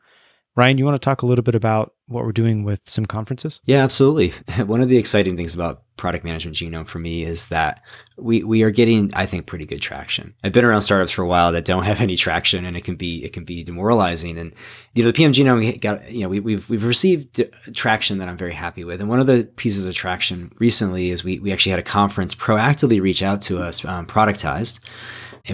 Ryan, 0.58 0.76
you 0.76 0.84
want 0.84 0.96
to 0.96 1.04
talk 1.04 1.22
a 1.22 1.26
little 1.26 1.44
bit 1.44 1.54
about 1.54 1.94
what 2.08 2.24
we're 2.24 2.32
doing 2.32 2.64
with 2.64 2.80
some 2.90 3.06
conferences? 3.06 3.60
Yeah, 3.64 3.84
absolutely. 3.84 4.30
One 4.64 4.80
of 4.80 4.88
the 4.88 4.96
exciting 4.96 5.36
things 5.36 5.54
about 5.54 5.84
product 5.96 6.24
management 6.24 6.56
genome 6.56 6.88
for 6.88 6.98
me 6.98 7.22
is 7.22 7.46
that 7.46 7.80
we 8.16 8.42
we 8.42 8.64
are 8.64 8.70
getting, 8.70 9.12
I 9.14 9.24
think, 9.24 9.46
pretty 9.46 9.66
good 9.66 9.80
traction. 9.80 10.34
I've 10.42 10.52
been 10.52 10.64
around 10.64 10.80
startups 10.80 11.12
for 11.12 11.22
a 11.22 11.28
while 11.28 11.52
that 11.52 11.64
don't 11.64 11.84
have 11.84 12.00
any 12.00 12.16
traction, 12.16 12.64
and 12.64 12.76
it 12.76 12.82
can 12.82 12.96
be 12.96 13.24
it 13.24 13.32
can 13.32 13.44
be 13.44 13.62
demoralizing. 13.62 14.36
And 14.36 14.52
you 14.94 15.04
know, 15.04 15.10
the 15.10 15.12
PM 15.12 15.32
genome 15.32 15.80
got 15.80 16.10
you 16.10 16.22
know 16.22 16.28
we, 16.28 16.40
we've 16.40 16.68
we've 16.68 16.84
received 16.84 17.40
traction 17.72 18.18
that 18.18 18.28
I'm 18.28 18.36
very 18.36 18.54
happy 18.54 18.82
with. 18.82 19.00
And 19.00 19.08
one 19.08 19.20
of 19.20 19.28
the 19.28 19.44
pieces 19.54 19.86
of 19.86 19.94
traction 19.94 20.50
recently 20.58 21.10
is 21.10 21.22
we 21.22 21.38
we 21.38 21.52
actually 21.52 21.70
had 21.70 21.78
a 21.78 21.84
conference 21.84 22.34
proactively 22.34 23.00
reach 23.00 23.22
out 23.22 23.40
to 23.42 23.62
us, 23.62 23.84
um, 23.84 24.06
productized 24.06 24.80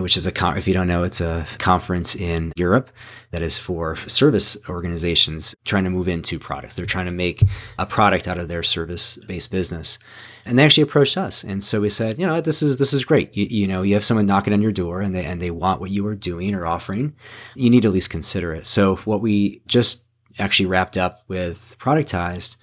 which 0.02 0.16
is 0.16 0.26
a 0.26 0.32
con- 0.32 0.56
if 0.56 0.66
you 0.66 0.74
don't 0.74 0.86
know, 0.86 1.04
it's 1.04 1.20
a 1.20 1.46
conference 1.58 2.16
in 2.16 2.52
Europe 2.56 2.90
that 3.30 3.42
is 3.42 3.58
for 3.58 3.96
service 3.96 4.56
organizations 4.68 5.54
trying 5.64 5.84
to 5.84 5.90
move 5.90 6.08
into 6.08 6.38
products. 6.38 6.76
They're 6.76 6.86
trying 6.86 7.06
to 7.06 7.12
make 7.12 7.42
a 7.78 7.86
product 7.86 8.28
out 8.28 8.38
of 8.38 8.48
their 8.48 8.62
service-based 8.62 9.50
business, 9.50 9.98
and 10.44 10.58
they 10.58 10.64
actually 10.64 10.82
approached 10.82 11.16
us. 11.16 11.44
And 11.44 11.62
so 11.62 11.80
we 11.80 11.90
said, 11.90 12.18
you 12.18 12.26
know, 12.26 12.40
this 12.40 12.62
is 12.62 12.76
this 12.76 12.92
is 12.92 13.04
great. 13.04 13.36
You, 13.36 13.46
you 13.50 13.66
know, 13.66 13.82
you 13.82 13.94
have 13.94 14.04
someone 14.04 14.26
knocking 14.26 14.52
on 14.52 14.62
your 14.62 14.72
door, 14.72 15.00
and 15.00 15.14
they 15.14 15.24
and 15.24 15.40
they 15.40 15.50
want 15.50 15.80
what 15.80 15.90
you 15.90 16.06
are 16.06 16.14
doing 16.14 16.54
or 16.54 16.66
offering. 16.66 17.14
You 17.54 17.70
need 17.70 17.82
to 17.82 17.88
at 17.88 17.94
least 17.94 18.10
consider 18.10 18.54
it. 18.54 18.66
So 18.66 18.96
what 18.96 19.20
we 19.20 19.62
just 19.66 20.04
actually 20.38 20.66
wrapped 20.66 20.96
up 20.96 21.22
with 21.28 21.76
Productized, 21.78 22.56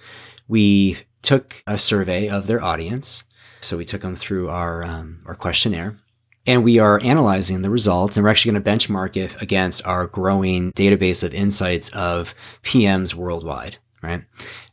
we 0.48 0.98
took 1.22 1.62
a 1.66 1.78
survey 1.78 2.28
of 2.28 2.46
their 2.46 2.62
audience. 2.62 3.24
So 3.60 3.76
we 3.76 3.84
took 3.84 4.00
them 4.00 4.16
through 4.16 4.50
our 4.50 4.82
um, 4.82 5.22
our 5.24 5.34
questionnaire 5.34 6.01
and 6.46 6.64
we 6.64 6.78
are 6.78 7.00
analyzing 7.02 7.62
the 7.62 7.70
results 7.70 8.16
and 8.16 8.24
we're 8.24 8.30
actually 8.30 8.52
going 8.52 8.62
to 8.62 8.70
benchmark 8.70 9.16
it 9.16 9.40
against 9.40 9.86
our 9.86 10.06
growing 10.06 10.72
database 10.72 11.22
of 11.22 11.34
insights 11.34 11.88
of 11.90 12.34
PMs 12.62 13.14
worldwide, 13.14 13.76
right? 14.02 14.24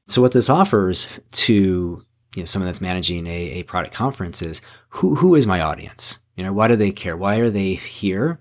So 0.07 0.21
what 0.21 0.31
this 0.31 0.49
offers 0.49 1.07
to 1.33 2.03
you 2.35 2.41
know 2.41 2.45
someone 2.45 2.67
that's 2.67 2.81
managing 2.81 3.27
a, 3.27 3.59
a 3.59 3.63
product 3.63 3.93
conference 3.93 4.41
is 4.41 4.61
who 4.89 5.15
who 5.15 5.35
is 5.35 5.47
my 5.47 5.61
audience? 5.61 6.19
You 6.35 6.43
know, 6.43 6.53
why 6.53 6.67
do 6.67 6.75
they 6.75 6.91
care? 6.91 7.17
Why 7.17 7.38
are 7.38 7.49
they 7.49 7.73
here? 7.73 8.39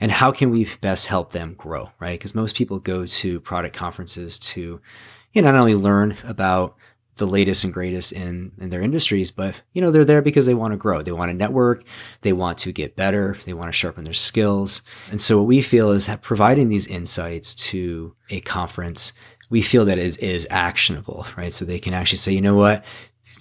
And 0.00 0.10
how 0.10 0.30
can 0.30 0.50
we 0.50 0.68
best 0.80 1.06
help 1.06 1.32
them 1.32 1.54
grow, 1.54 1.90
right? 1.98 2.18
Because 2.18 2.34
most 2.34 2.56
people 2.56 2.78
go 2.78 3.04
to 3.04 3.40
product 3.40 3.76
conferences 3.76 4.38
to, 4.38 4.80
you 5.32 5.42
know, 5.42 5.50
not 5.50 5.58
only 5.58 5.74
learn 5.74 6.16
about 6.24 6.76
the 7.18 7.26
latest 7.26 7.64
and 7.64 7.72
greatest 7.72 8.12
in, 8.12 8.52
in 8.58 8.70
their 8.70 8.82
industries, 8.82 9.30
but 9.30 9.60
you 9.72 9.80
know, 9.80 9.90
they're 9.90 10.04
there 10.04 10.22
because 10.22 10.46
they 10.46 10.54
want 10.54 10.72
to 10.72 10.78
grow. 10.78 11.02
They 11.02 11.12
want 11.12 11.30
to 11.30 11.36
network, 11.36 11.84
they 12.22 12.32
want 12.32 12.58
to 12.58 12.72
get 12.72 12.96
better, 12.96 13.36
they 13.44 13.52
want 13.52 13.68
to 13.68 13.72
sharpen 13.72 14.04
their 14.04 14.14
skills. 14.14 14.82
And 15.10 15.20
so 15.20 15.38
what 15.38 15.46
we 15.46 15.60
feel 15.60 15.90
is 15.90 16.06
that 16.06 16.22
providing 16.22 16.68
these 16.68 16.86
insights 16.86 17.54
to 17.56 18.14
a 18.30 18.40
conference, 18.40 19.12
we 19.50 19.62
feel 19.62 19.84
that 19.86 19.98
is 19.98 20.16
is 20.18 20.46
actionable, 20.50 21.26
right? 21.36 21.52
So 21.52 21.64
they 21.64 21.78
can 21.78 21.94
actually 21.94 22.18
say, 22.18 22.32
you 22.32 22.42
know 22.42 22.56
what, 22.56 22.84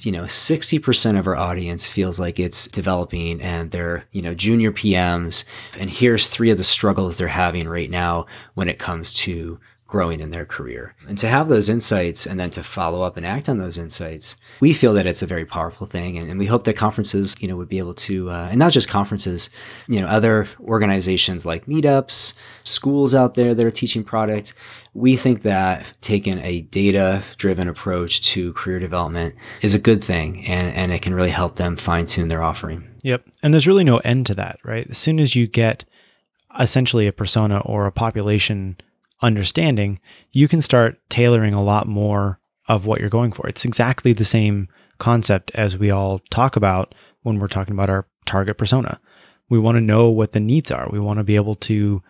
you 0.01 0.11
know, 0.11 0.23
60% 0.23 1.17
of 1.17 1.27
our 1.27 1.35
audience 1.35 1.87
feels 1.87 2.19
like 2.19 2.39
it's 2.39 2.67
developing 2.67 3.41
and 3.41 3.71
they're, 3.71 4.05
you 4.11 4.21
know, 4.21 4.33
junior 4.33 4.71
PMs. 4.71 5.43
And 5.79 5.89
here's 5.89 6.27
three 6.27 6.51
of 6.51 6.57
the 6.57 6.63
struggles 6.63 7.17
they're 7.17 7.27
having 7.27 7.67
right 7.67 7.89
now 7.89 8.27
when 8.53 8.69
it 8.69 8.79
comes 8.79 9.13
to 9.13 9.59
growing 9.87 10.19
in 10.19 10.31
their 10.31 10.45
career. 10.45 10.93
And 11.07 11.17
to 11.17 11.27
have 11.27 11.47
those 11.47 11.69
insights 11.69 12.25
and 12.25 12.39
then 12.39 12.49
to 12.51 12.61
follow 12.61 13.01
up 13.01 13.15
and 13.15 13.25
act 13.25 13.47
on 13.47 13.57
those 13.57 13.77
insights, 13.77 14.35
we 14.59 14.73
feel 14.73 14.93
that 14.93 15.07
it's 15.07 15.21
a 15.21 15.27
very 15.27 15.45
powerful 15.45 15.87
thing. 15.87 16.17
And, 16.17 16.29
and 16.29 16.37
we 16.37 16.45
hope 16.45 16.65
that 16.65 16.75
conferences, 16.75 17.35
you 17.39 17.47
know, 17.47 17.55
would 17.55 17.69
be 17.69 17.77
able 17.77 17.93
to, 17.93 18.29
uh, 18.29 18.47
and 18.49 18.59
not 18.59 18.73
just 18.73 18.89
conferences, 18.89 19.49
you 19.87 19.99
know, 19.99 20.07
other 20.07 20.47
organizations 20.59 21.45
like 21.45 21.65
meetups, 21.65 22.33
schools 22.65 23.15
out 23.15 23.35
there 23.35 23.55
that 23.55 23.65
are 23.65 23.71
teaching 23.71 24.03
product. 24.03 24.53
We 24.93 25.15
think 25.15 25.43
that 25.43 25.85
taking 26.01 26.39
a 26.39 26.61
data 26.61 27.23
driven 27.37 27.67
approach 27.69 28.21
to 28.33 28.53
career 28.53 28.79
development 28.79 29.35
is 29.61 29.73
a 29.73 29.79
good 29.79 30.03
thing 30.03 30.45
and, 30.45 30.75
and 30.75 30.91
it 30.91 31.01
can 31.01 31.13
really 31.13 31.29
help 31.29 31.55
them 31.55 31.77
fine 31.77 32.05
tune 32.05 32.27
their 32.27 32.43
offering. 32.43 32.87
Yep. 33.03 33.23
And 33.41 33.53
there's 33.53 33.67
really 33.67 33.85
no 33.85 33.97
end 33.99 34.25
to 34.27 34.35
that, 34.35 34.59
right? 34.63 34.85
As 34.89 34.97
soon 34.97 35.19
as 35.19 35.33
you 35.33 35.47
get 35.47 35.85
essentially 36.59 37.07
a 37.07 37.13
persona 37.13 37.59
or 37.59 37.85
a 37.85 37.91
population 37.91 38.77
understanding, 39.21 39.99
you 40.31 40.47
can 40.47 40.61
start 40.61 40.99
tailoring 41.09 41.53
a 41.53 41.63
lot 41.63 41.87
more 41.87 42.39
of 42.67 42.85
what 42.85 42.99
you're 42.99 43.09
going 43.09 43.31
for. 43.31 43.47
It's 43.47 43.65
exactly 43.65 44.13
the 44.13 44.25
same 44.25 44.67
concept 44.97 45.51
as 45.53 45.77
we 45.77 45.91
all 45.91 46.19
talk 46.29 46.55
about 46.55 46.93
when 47.23 47.39
we're 47.39 47.47
talking 47.47 47.73
about 47.73 47.89
our 47.89 48.07
target 48.25 48.57
persona. 48.57 48.99
We 49.49 49.59
want 49.59 49.77
to 49.77 49.81
know 49.81 50.09
what 50.09 50.33
the 50.33 50.39
needs 50.39 50.71
are. 50.71 50.89
We 50.91 50.99
want 50.99 51.17
to 51.17 51.23
be 51.23 51.35
able 51.35 51.55
to 51.55 52.01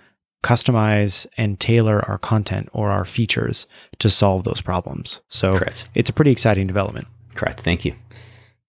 customize 0.44 1.28
and 1.38 1.60
tailor 1.60 2.08
our 2.08 2.18
content 2.18 2.70
or 2.72 2.90
our 2.90 3.06
features 3.06 3.68
to 4.00 4.10
solve 4.10 4.44
those 4.44 4.62
problems. 4.62 5.22
So 5.30 5.58
Correct. 5.58 5.88
it's 5.94 6.10
a 6.10 6.14
pretty 6.14 6.32
exciting 6.32 6.68
development. 6.68 7.08
Correct. 7.34 7.60
Thank 7.60 7.86
you. 7.86 7.96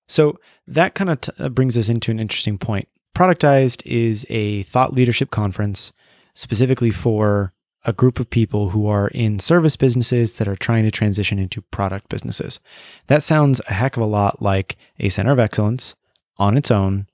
So 0.09 0.39
that 0.67 0.95
kind 0.95 1.11
of 1.11 1.21
t- 1.21 1.33
uh, 1.39 1.49
brings 1.49 1.77
us 1.77 1.89
into 1.89 2.11
an 2.11 2.21
interesting 2.21 2.59
point. 2.59 2.89
Productized 3.15 3.83
is 3.85 4.27
a 4.29 4.63
thought 4.65 4.93
leadership 4.93 5.31
conference 5.31 5.93
specifically 6.35 6.91
for 6.91 7.53
a 7.89 7.93
group 7.95 8.21
of 8.21 8.29
people 8.29 8.69
who 8.69 8.87
are 8.87 9.09
in 9.09 9.39
service 9.39 9.75
businesses 9.75 10.35
that 10.35 10.47
are 10.47 10.57
trying 10.57 10.85
to 10.85 10.91
transition 10.91 11.39
into 11.39 11.63
product 11.63 12.11
businesses. 12.11 12.61
That 13.07 13.23
sounds 13.23 13.63
a 13.67 13.73
heck 13.73 13.97
of 13.97 14.03
a 14.03 14.07
lot 14.07 14.43
like 14.43 14.77
a 15.01 15.09
center 15.09 15.33
of 15.33 15.39
excellence 15.39 15.97
on 16.37 16.59
its 16.59 16.71
own 16.71 17.07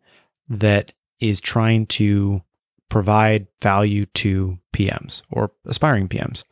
that 0.49 0.93
is 1.21 1.41
trying 1.41 1.87
to 1.87 2.43
provide 2.89 3.47
value 3.63 4.07
to 4.07 4.59
PMs 4.73 5.23
or 5.31 5.53
aspiring 5.65 6.09
PMs. 6.09 6.43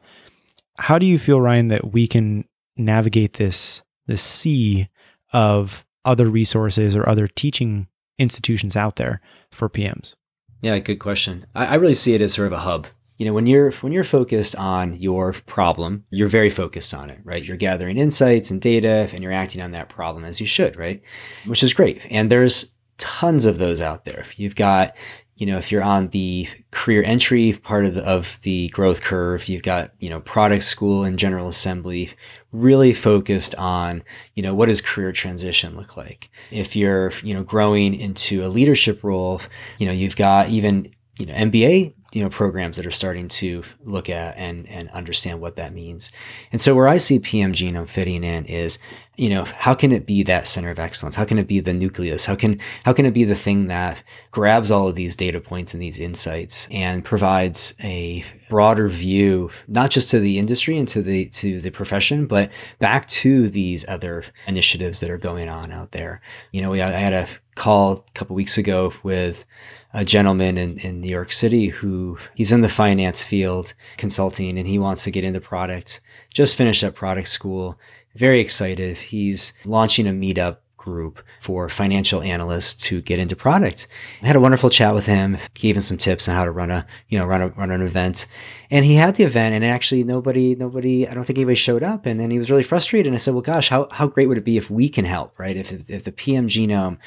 How 0.78 1.00
do 1.00 1.06
you 1.06 1.18
feel, 1.18 1.40
Ryan, 1.40 1.66
that 1.68 1.92
we 1.92 2.06
can 2.06 2.44
navigate 2.76 3.34
this 3.34 3.82
this 4.06 4.22
sea 4.22 4.88
of 5.32 5.84
other 6.04 6.28
resources 6.28 6.94
or 6.94 7.08
other 7.08 7.26
teaching 7.26 7.88
institutions 8.20 8.76
out 8.76 8.96
there 8.96 9.20
for 9.50 9.68
PMs? 9.68 10.14
Yeah, 10.60 10.78
good 10.78 11.00
question. 11.00 11.44
I, 11.56 11.66
I 11.66 11.74
really 11.74 11.94
see 11.94 12.14
it 12.14 12.20
as 12.20 12.32
sort 12.32 12.46
of 12.46 12.52
a 12.52 12.60
hub 12.60 12.86
you 13.22 13.28
know 13.28 13.34
when 13.34 13.46
you're 13.46 13.70
when 13.82 13.92
you're 13.92 14.02
focused 14.02 14.56
on 14.56 14.94
your 14.94 15.32
problem 15.32 16.04
you're 16.10 16.26
very 16.26 16.50
focused 16.50 16.92
on 16.92 17.08
it 17.08 17.20
right? 17.22 17.44
You're 17.44 17.56
gathering 17.56 17.96
insights 17.96 18.50
and 18.50 18.60
data 18.60 19.08
and 19.12 19.22
you're 19.22 19.30
acting 19.30 19.62
on 19.62 19.70
that 19.70 19.88
problem 19.88 20.24
as 20.24 20.40
you 20.40 20.46
should 20.46 20.76
right? 20.76 21.00
Which 21.46 21.62
is 21.62 21.72
great. 21.72 22.02
And 22.10 22.32
there's 22.32 22.74
tons 22.98 23.46
of 23.46 23.58
those 23.58 23.80
out 23.80 24.06
there. 24.06 24.26
You've 24.34 24.56
got 24.56 24.96
you 25.36 25.46
know 25.46 25.56
if 25.56 25.70
you're 25.70 25.84
on 25.84 26.08
the 26.08 26.48
career 26.72 27.04
entry 27.04 27.52
part 27.62 27.84
of 27.84 27.94
the, 27.94 28.02
of 28.02 28.40
the 28.42 28.68
growth 28.70 29.02
curve 29.02 29.48
you've 29.48 29.62
got 29.62 29.92
you 30.00 30.08
know 30.08 30.18
product 30.18 30.64
school 30.64 31.04
and 31.04 31.16
general 31.16 31.46
assembly 31.46 32.10
really 32.50 32.92
focused 32.92 33.54
on 33.54 34.02
you 34.34 34.42
know 34.42 34.52
what 34.52 34.66
does 34.66 34.80
career 34.80 35.12
transition 35.12 35.76
look 35.76 35.96
like? 35.96 36.28
If 36.50 36.74
you're 36.74 37.12
you 37.22 37.34
know 37.34 37.44
growing 37.44 37.94
into 37.94 38.44
a 38.44 38.48
leadership 38.48 39.04
role 39.04 39.40
you 39.78 39.86
know 39.86 39.92
you've 39.92 40.16
got 40.16 40.48
even 40.48 40.90
you 41.20 41.26
know 41.26 41.34
MBA 41.34 41.94
you 42.12 42.22
know 42.22 42.28
programs 42.28 42.76
that 42.76 42.86
are 42.86 42.90
starting 42.90 43.28
to 43.28 43.62
look 43.84 44.08
at 44.08 44.36
and 44.36 44.68
and 44.68 44.88
understand 44.90 45.40
what 45.40 45.56
that 45.56 45.72
means. 45.72 46.12
And 46.52 46.60
so 46.60 46.74
where 46.74 46.88
I 46.88 46.98
see 46.98 47.18
PM 47.18 47.52
Genome 47.52 47.88
fitting 47.88 48.24
in 48.24 48.44
is 48.46 48.78
you 49.16 49.28
know, 49.28 49.44
how 49.44 49.74
can 49.74 49.92
it 49.92 50.06
be 50.06 50.22
that 50.22 50.48
center 50.48 50.70
of 50.70 50.78
excellence? 50.78 51.16
How 51.16 51.26
can 51.26 51.38
it 51.38 51.46
be 51.46 51.60
the 51.60 51.74
nucleus? 51.74 52.24
How 52.24 52.34
can 52.34 52.58
how 52.84 52.92
can 52.92 53.04
it 53.04 53.12
be 53.12 53.24
the 53.24 53.34
thing 53.34 53.66
that 53.66 54.02
grabs 54.30 54.70
all 54.70 54.88
of 54.88 54.94
these 54.94 55.16
data 55.16 55.40
points 55.40 55.74
and 55.74 55.82
these 55.82 55.98
insights 55.98 56.66
and 56.70 57.04
provides 57.04 57.74
a 57.82 58.24
broader 58.52 58.86
view, 58.86 59.50
not 59.66 59.90
just 59.90 60.10
to 60.10 60.20
the 60.20 60.38
industry 60.38 60.76
and 60.76 60.86
to 60.86 61.00
the 61.00 61.24
to 61.24 61.58
the 61.58 61.70
profession, 61.70 62.26
but 62.26 62.50
back 62.78 63.08
to 63.08 63.48
these 63.48 63.88
other 63.88 64.26
initiatives 64.46 65.00
that 65.00 65.08
are 65.08 65.16
going 65.16 65.48
on 65.48 65.72
out 65.72 65.92
there. 65.92 66.20
You 66.50 66.60
know, 66.60 66.68
we 66.68 66.82
I 66.82 66.90
had 66.90 67.14
a 67.14 67.26
call 67.54 67.92
a 67.92 68.12
couple 68.12 68.36
weeks 68.36 68.58
ago 68.58 68.92
with 69.02 69.46
a 69.94 70.04
gentleman 70.04 70.58
in, 70.58 70.76
in 70.80 71.00
New 71.00 71.08
York 71.08 71.32
City 71.32 71.68
who 71.68 72.18
he's 72.34 72.52
in 72.52 72.60
the 72.60 72.68
finance 72.68 73.24
field 73.24 73.72
consulting 73.96 74.58
and 74.58 74.68
he 74.68 74.78
wants 74.78 75.04
to 75.04 75.10
get 75.10 75.24
into 75.24 75.40
product, 75.40 76.02
just 76.34 76.54
finished 76.54 76.84
up 76.84 76.94
product 76.94 77.28
school 77.28 77.78
very 78.14 78.40
excited. 78.40 78.96
He's 78.96 79.52
launching 79.64 80.06
a 80.06 80.10
meetup 80.10 80.58
group 80.82 81.22
for 81.40 81.68
financial 81.68 82.22
analysts 82.22 82.74
to 82.74 83.00
get 83.00 83.20
into 83.20 83.36
product. 83.36 83.86
I 84.20 84.26
had 84.26 84.36
a 84.36 84.40
wonderful 84.40 84.68
chat 84.68 84.94
with 84.94 85.06
him, 85.06 85.38
gave 85.54 85.76
him 85.76 85.82
some 85.82 85.96
tips 85.96 86.28
on 86.28 86.34
how 86.34 86.44
to 86.44 86.50
run 86.50 86.70
a, 86.70 86.86
you 87.08 87.18
know, 87.18 87.24
run 87.24 87.40
a, 87.40 87.48
run 87.48 87.70
an 87.70 87.82
event. 87.82 88.26
And 88.70 88.84
he 88.84 88.96
had 88.96 89.14
the 89.14 89.24
event 89.24 89.54
and 89.54 89.64
actually 89.64 90.02
nobody, 90.02 90.56
nobody, 90.56 91.06
I 91.06 91.14
don't 91.14 91.24
think 91.24 91.38
anybody 91.38 91.54
showed 91.54 91.82
up. 91.82 92.04
And 92.04 92.18
then 92.18 92.30
he 92.30 92.38
was 92.38 92.50
really 92.50 92.62
frustrated. 92.64 93.06
And 93.06 93.14
I 93.14 93.18
said, 93.18 93.34
well, 93.34 93.42
gosh, 93.42 93.68
how, 93.68 93.86
how 93.92 94.08
great 94.08 94.28
would 94.28 94.38
it 94.38 94.44
be 94.44 94.56
if 94.56 94.70
we 94.70 94.88
can 94.88 95.04
help, 95.04 95.38
right? 95.38 95.56
If, 95.56 95.88
if 95.88 96.02
the 96.02 96.12
PM 96.12 96.48
genome 96.48 96.98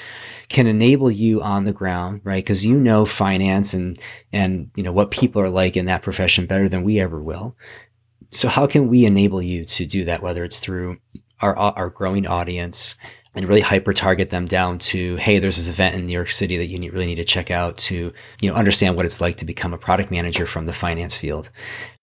can 0.47 0.67
enable 0.67 1.11
you 1.11 1.41
on 1.41 1.65
the 1.65 1.73
ground, 1.73 2.21
right? 2.23 2.45
Cause 2.45 2.63
you 2.63 2.79
know 2.79 3.05
finance 3.05 3.73
and, 3.73 3.99
and, 4.31 4.71
you 4.75 4.83
know, 4.83 4.93
what 4.93 5.11
people 5.11 5.41
are 5.41 5.49
like 5.49 5.75
in 5.75 5.85
that 5.85 6.01
profession 6.01 6.45
better 6.45 6.69
than 6.69 6.83
we 6.83 6.99
ever 6.99 7.21
will. 7.21 7.57
So 8.31 8.47
how 8.47 8.67
can 8.67 8.88
we 8.88 9.05
enable 9.05 9.41
you 9.41 9.65
to 9.65 9.85
do 9.85 10.05
that? 10.05 10.21
Whether 10.21 10.43
it's 10.43 10.59
through 10.59 10.97
our, 11.41 11.55
our 11.55 11.89
growing 11.89 12.25
audience, 12.25 12.95
and 13.35 13.45
really 13.47 13.61
hyper 13.61 13.93
target 13.93 14.29
them 14.29 14.45
down 14.45 14.79
to 14.79 15.15
hey 15.17 15.39
there's 15.39 15.57
this 15.57 15.67
event 15.69 15.95
in 15.95 16.05
new 16.05 16.13
york 16.13 16.31
city 16.31 16.57
that 16.57 16.67
you 16.67 16.79
need, 16.79 16.93
really 16.93 17.05
need 17.05 17.15
to 17.15 17.23
check 17.23 17.51
out 17.51 17.77
to 17.77 18.13
you 18.41 18.49
know 18.49 18.55
understand 18.55 18.95
what 18.95 19.05
it's 19.05 19.19
like 19.21 19.35
to 19.35 19.45
become 19.45 19.73
a 19.73 19.77
product 19.77 20.09
manager 20.09 20.45
from 20.45 20.65
the 20.65 20.73
finance 20.73 21.17
field. 21.17 21.49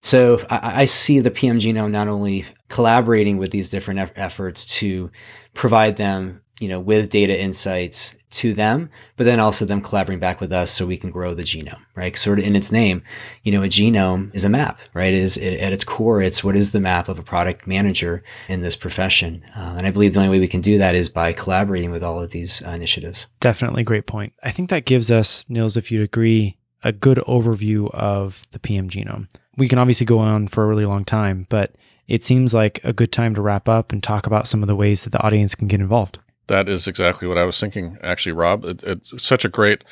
So 0.01 0.45
i, 0.49 0.81
I 0.81 0.85
see 0.85 1.19
the 1.19 1.31
pm 1.31 1.59
genome 1.59 1.91
not 1.91 2.07
only 2.07 2.45
collaborating 2.69 3.37
with 3.37 3.51
these 3.51 3.69
different 3.69 3.99
eff- 3.99 4.11
efforts 4.15 4.65
to 4.77 5.11
provide 5.53 5.97
them 5.97 6.42
you 6.63 6.69
know 6.69 6.79
with 6.79 7.09
data 7.09 7.37
insights 7.37 8.15
to 8.31 8.53
them, 8.53 8.89
but 9.17 9.25
then 9.25 9.37
also 9.37 9.65
them 9.65 9.81
collaborating 9.81 10.21
back 10.21 10.39
with 10.39 10.53
us 10.53 10.71
so 10.71 10.85
we 10.85 10.95
can 10.97 11.11
grow 11.11 11.33
the 11.33 11.43
genome, 11.43 11.81
right? 11.93 12.17
Sort 12.17 12.39
of 12.39 12.45
in 12.45 12.55
its 12.55 12.71
name, 12.71 13.03
you 13.43 13.51
know, 13.51 13.63
a 13.63 13.67
genome 13.67 14.33
is 14.33 14.45
a 14.45 14.49
map, 14.49 14.79
right? 14.93 15.13
It 15.13 15.21
is 15.21 15.35
it, 15.35 15.59
at 15.59 15.73
its 15.73 15.83
core, 15.83 16.21
it's 16.21 16.41
what 16.41 16.55
is 16.55 16.71
the 16.71 16.79
map 16.79 17.09
of 17.09 17.19
a 17.19 17.23
product 17.23 17.67
manager 17.67 18.23
in 18.47 18.61
this 18.61 18.77
profession, 18.77 19.43
uh, 19.57 19.75
and 19.77 19.85
I 19.85 19.91
believe 19.91 20.13
the 20.13 20.21
only 20.21 20.31
way 20.31 20.39
we 20.39 20.47
can 20.47 20.61
do 20.61 20.77
that 20.77 20.95
is 20.95 21.09
by 21.09 21.33
collaborating 21.33 21.91
with 21.91 22.01
all 22.01 22.21
of 22.21 22.31
these 22.31 22.63
uh, 22.65 22.69
initiatives. 22.69 23.27
Definitely, 23.41 23.83
great 23.83 24.07
point. 24.07 24.31
I 24.41 24.51
think 24.51 24.69
that 24.69 24.85
gives 24.85 25.11
us, 25.11 25.45
Nils, 25.49 25.75
if 25.75 25.91
you'd 25.91 26.03
agree, 26.03 26.57
a 26.81 26.93
good 26.93 27.17
overview 27.27 27.93
of 27.93 28.47
the 28.51 28.59
PM 28.59 28.89
genome. 28.89 29.27
We 29.57 29.67
can 29.67 29.79
obviously 29.79 30.05
go 30.05 30.19
on 30.19 30.47
for 30.47 30.63
a 30.63 30.67
really 30.67 30.85
long 30.85 31.03
time, 31.03 31.45
but 31.49 31.75
it 32.07 32.23
seems 32.23 32.53
like 32.53 32.79
a 32.83 32.93
good 32.93 33.11
time 33.11 33.35
to 33.35 33.41
wrap 33.41 33.69
up 33.69 33.91
and 33.91 34.03
talk 34.03 34.27
about 34.27 34.47
some 34.47 34.61
of 34.61 34.67
the 34.67 34.75
ways 34.75 35.03
that 35.03 35.11
the 35.11 35.21
audience 35.21 35.55
can 35.55 35.67
get 35.67 35.79
involved. 35.79 36.19
That 36.47 36.67
is 36.67 36.87
exactly 36.87 37.27
what 37.27 37.37
I 37.37 37.45
was 37.45 37.59
thinking, 37.59 37.97
actually, 38.01 38.33
Rob. 38.33 38.65
It, 38.65 38.83
it's 38.83 39.23
such 39.23 39.45
a 39.45 39.49
great 39.49 39.83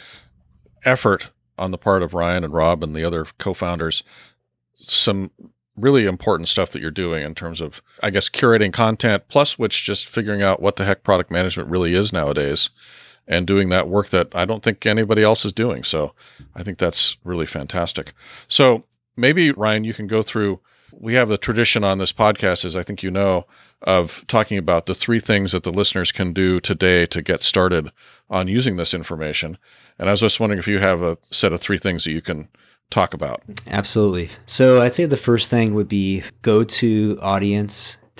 effort 0.83 1.29
on 1.57 1.71
the 1.71 1.77
part 1.77 2.03
of 2.03 2.13
Ryan 2.13 2.43
and 2.43 2.53
Rob 2.53 2.83
and 2.83 2.95
the 2.95 3.05
other 3.05 3.25
co 3.37 3.53
founders. 3.53 4.03
Some 4.75 5.31
really 5.77 6.05
important 6.05 6.49
stuff 6.49 6.71
that 6.71 6.81
you're 6.81 6.91
doing 6.91 7.23
in 7.23 7.33
terms 7.35 7.61
of, 7.61 7.81
I 8.03 8.09
guess, 8.09 8.29
curating 8.29 8.73
content, 8.73 9.23
plus 9.27 9.57
which 9.57 9.83
just 9.83 10.05
figuring 10.05 10.41
out 10.41 10.61
what 10.61 10.75
the 10.75 10.85
heck 10.85 11.03
product 11.03 11.31
management 11.31 11.69
really 11.69 11.93
is 11.93 12.11
nowadays 12.11 12.69
and 13.27 13.47
doing 13.47 13.69
that 13.69 13.87
work 13.87 14.09
that 14.09 14.35
I 14.35 14.45
don't 14.45 14.63
think 14.63 14.85
anybody 14.85 15.23
else 15.23 15.45
is 15.45 15.53
doing. 15.53 15.83
So 15.83 16.13
I 16.55 16.63
think 16.63 16.77
that's 16.77 17.17
really 17.23 17.45
fantastic. 17.45 18.13
So 18.47 18.83
maybe, 19.15 19.51
Ryan, 19.51 19.83
you 19.83 19.93
can 19.93 20.07
go 20.07 20.21
through. 20.21 20.59
We 20.93 21.13
have 21.15 21.29
the 21.29 21.37
tradition 21.37 21.83
on 21.83 21.97
this 21.97 22.13
podcast, 22.13 22.65
as 22.65 22.75
I 22.75 22.83
think 22.83 23.03
you 23.03 23.11
know, 23.11 23.45
of 23.81 24.23
talking 24.27 24.57
about 24.57 24.85
the 24.85 24.93
three 24.93 25.19
things 25.19 25.51
that 25.51 25.63
the 25.63 25.71
listeners 25.71 26.11
can 26.11 26.33
do 26.33 26.59
today 26.59 27.05
to 27.07 27.21
get 27.21 27.41
started 27.41 27.91
on 28.29 28.47
using 28.47 28.75
this 28.75 28.93
information. 28.93 29.57
And 29.97 30.09
I 30.09 30.13
was 30.13 30.21
just 30.21 30.39
wondering 30.39 30.59
if 30.59 30.67
you 30.67 30.79
have 30.79 31.01
a 31.01 31.17
set 31.31 31.53
of 31.53 31.59
three 31.59 31.77
things 31.77 32.03
that 32.03 32.11
you 32.11 32.21
can 32.21 32.47
talk 32.89 33.13
about. 33.13 33.41
Absolutely. 33.67 34.29
So 34.45 34.81
I'd 34.81 34.93
say 34.93 35.05
the 35.05 35.17
first 35.17 35.49
thing 35.49 35.73
would 35.73 35.87
be 35.87 36.23
go 36.41 36.63
to 36.63 37.17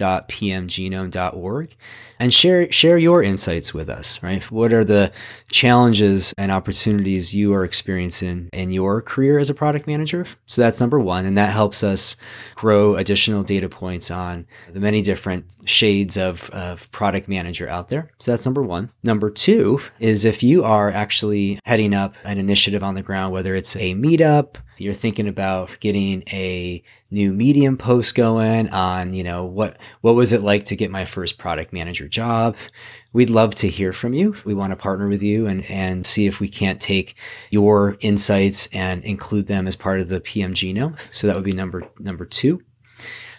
audience.pmgenome.org 0.01 1.75
and 2.19 2.33
share 2.33 2.71
share 2.71 2.97
your 2.97 3.23
insights 3.23 3.73
with 3.73 3.89
us, 3.89 4.21
right? 4.21 4.43
What 4.51 4.73
are 4.73 4.83
the 4.83 5.11
challenges 5.51 6.33
and 6.37 6.51
opportunities 6.51 7.35
you 7.35 7.53
are 7.53 7.63
experiencing 7.63 8.49
in 8.53 8.71
your 8.71 9.01
career 9.01 9.39
as 9.39 9.49
a 9.49 9.55
product 9.55 9.87
manager? 9.87 10.27
So 10.45 10.61
that's 10.61 10.79
number 10.79 10.99
1 10.99 11.25
and 11.25 11.37
that 11.37 11.51
helps 11.51 11.83
us 11.83 12.15
grow 12.55 12.95
additional 12.95 13.43
data 13.43 13.69
points 13.69 14.11
on 14.11 14.45
the 14.71 14.79
many 14.79 15.01
different 15.01 15.55
shades 15.65 16.17
of, 16.17 16.49
of 16.51 16.91
product 16.91 17.27
manager 17.27 17.67
out 17.67 17.89
there. 17.89 18.11
So 18.19 18.31
that's 18.31 18.45
number 18.45 18.61
1. 18.61 18.91
Number 19.03 19.29
2 19.29 19.81
is 19.99 20.25
if 20.25 20.43
you 20.43 20.63
are 20.63 20.91
actually 20.91 21.59
heading 21.65 21.93
up 21.93 22.15
an 22.23 22.37
initiative 22.37 22.83
on 22.83 22.95
the 22.95 23.01
ground 23.01 23.33
whether 23.33 23.55
it's 23.55 23.75
a 23.75 23.95
meetup, 23.95 24.57
you're 24.81 24.93
thinking 24.93 25.27
about 25.27 25.69
getting 25.79 26.23
a 26.31 26.83
new 27.09 27.33
medium 27.33 27.77
post 27.77 28.15
going 28.15 28.69
on 28.69 29.13
you 29.13 29.23
know 29.23 29.45
what 29.45 29.77
what 30.01 30.15
was 30.15 30.33
it 30.33 30.41
like 30.41 30.65
to 30.65 30.75
get 30.75 30.91
my 30.91 31.05
first 31.05 31.37
product 31.37 31.73
manager 31.73 32.07
job? 32.07 32.55
We'd 33.13 33.29
love 33.29 33.55
to 33.55 33.67
hear 33.67 33.91
from 33.91 34.13
you. 34.13 34.35
We 34.45 34.53
want 34.53 34.71
to 34.71 34.77
partner 34.77 35.07
with 35.07 35.21
you 35.21 35.47
and 35.47 35.63
and 35.69 36.05
see 36.05 36.27
if 36.27 36.39
we 36.39 36.47
can't 36.47 36.81
take 36.81 37.15
your 37.49 37.97
insights 37.99 38.67
and 38.73 39.03
include 39.03 39.47
them 39.47 39.67
as 39.67 39.75
part 39.75 39.99
of 39.99 40.09
the 40.09 40.19
pm 40.19 40.53
genome 40.53 40.97
so 41.11 41.27
that 41.27 41.35
would 41.35 41.45
be 41.45 41.51
number 41.51 41.89
number 41.99 42.25
two 42.25 42.61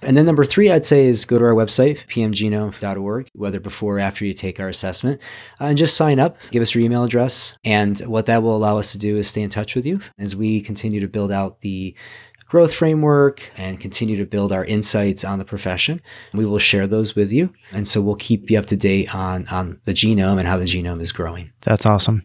and 0.02 0.16
then 0.16 0.26
number 0.26 0.44
three, 0.44 0.70
I'd 0.70 0.84
say 0.84 1.06
is 1.06 1.24
go 1.24 1.38
to 1.38 1.44
our 1.44 1.54
website, 1.54 1.98
pmgenome.org, 2.08 3.28
whether 3.34 3.60
before 3.60 3.96
or 3.96 4.00
after 4.00 4.24
you 4.24 4.34
take 4.34 4.60
our 4.60 4.68
assessment, 4.68 5.20
uh, 5.60 5.66
and 5.66 5.78
just 5.78 5.96
sign 5.96 6.18
up, 6.18 6.36
give 6.50 6.62
us 6.62 6.74
your 6.74 6.84
email 6.84 7.04
address. 7.04 7.56
And 7.64 7.98
what 8.00 8.26
that 8.26 8.42
will 8.42 8.56
allow 8.56 8.78
us 8.78 8.92
to 8.92 8.98
do 8.98 9.16
is 9.16 9.28
stay 9.28 9.42
in 9.42 9.50
touch 9.50 9.74
with 9.74 9.86
you 9.86 10.00
as 10.18 10.36
we 10.36 10.60
continue 10.60 11.00
to 11.00 11.08
build 11.08 11.32
out 11.32 11.60
the 11.60 11.94
growth 12.46 12.74
framework 12.74 13.50
and 13.56 13.80
continue 13.80 14.16
to 14.16 14.26
build 14.26 14.52
our 14.52 14.64
insights 14.66 15.24
on 15.24 15.38
the 15.38 15.44
profession. 15.44 16.02
We 16.34 16.44
will 16.44 16.58
share 16.58 16.86
those 16.86 17.16
with 17.16 17.32
you. 17.32 17.52
And 17.72 17.88
so 17.88 18.02
we'll 18.02 18.16
keep 18.16 18.50
you 18.50 18.58
up 18.58 18.66
to 18.66 18.76
date 18.76 19.14
on, 19.14 19.46
on 19.48 19.80
the 19.84 19.92
genome 19.92 20.38
and 20.38 20.46
how 20.46 20.58
the 20.58 20.64
genome 20.64 21.00
is 21.00 21.12
growing. 21.12 21.50
That's 21.62 21.86
awesome. 21.86 22.24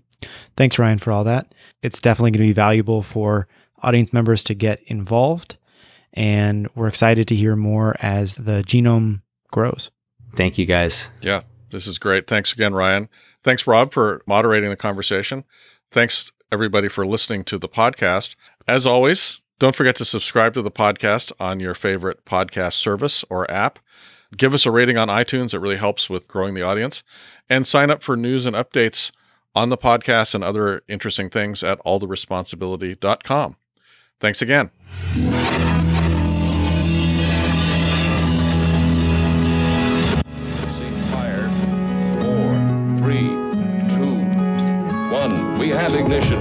Thanks, 0.57 0.77
Ryan, 0.77 0.97
for 0.97 1.11
all 1.11 1.23
that. 1.23 1.53
It's 1.81 2.01
definitely 2.01 2.31
going 2.31 2.45
to 2.45 2.49
be 2.49 2.53
valuable 2.53 3.03
for 3.03 3.47
audience 3.81 4.11
members 4.11 4.43
to 4.45 4.53
get 4.53 4.81
involved 4.87 5.56
and 6.17 6.67
we're 6.73 6.87
excited 6.87 7.27
to 7.27 7.35
hear 7.35 7.55
more 7.55 7.95
as 7.99 8.35
the 8.35 8.63
genome 8.65 9.21
grows. 9.51 9.91
Thank 10.35 10.57
you, 10.57 10.65
guys. 10.65 11.09
Yeah, 11.21 11.43
this 11.69 11.85
is 11.85 11.99
great. 11.99 12.25
Thanks 12.25 12.51
again, 12.51 12.73
Ryan. 12.73 13.07
Thanks, 13.43 13.67
Rob, 13.67 13.93
for 13.93 14.21
moderating 14.25 14.71
the 14.71 14.75
conversation. 14.75 15.45
Thanks, 15.91 16.31
everybody, 16.51 16.87
for 16.87 17.05
listening 17.05 17.43
to 17.45 17.59
the 17.59 17.69
podcast. 17.69 18.35
As 18.67 18.85
always, 18.87 19.43
don't 19.59 19.75
forget 19.75 19.95
to 19.97 20.05
subscribe 20.05 20.55
to 20.55 20.63
the 20.63 20.71
podcast 20.71 21.31
on 21.39 21.59
your 21.59 21.75
favorite 21.75 22.25
podcast 22.25 22.73
service 22.73 23.23
or 23.29 23.49
app. 23.49 23.77
Give 24.35 24.55
us 24.55 24.65
a 24.65 24.71
rating 24.71 24.97
on 24.97 25.07
iTunes, 25.07 25.53
it 25.53 25.59
really 25.59 25.77
helps 25.77 26.09
with 26.09 26.27
growing 26.27 26.55
the 26.55 26.63
audience. 26.63 27.03
And 27.47 27.65
sign 27.65 27.91
up 27.91 28.01
for 28.01 28.17
news 28.17 28.45
and 28.47 28.55
updates 28.55 29.11
on 29.55 29.69
the 29.69 29.77
podcast 29.77 30.33
and 30.33 30.43
other 30.43 30.81
interesting 30.87 31.29
things 31.29 31.63
at 31.63 31.79
alltheresponsibility.com. 31.85 33.55
Thanks 34.19 34.41
again. 34.41 34.71
Ignition. 45.97 46.36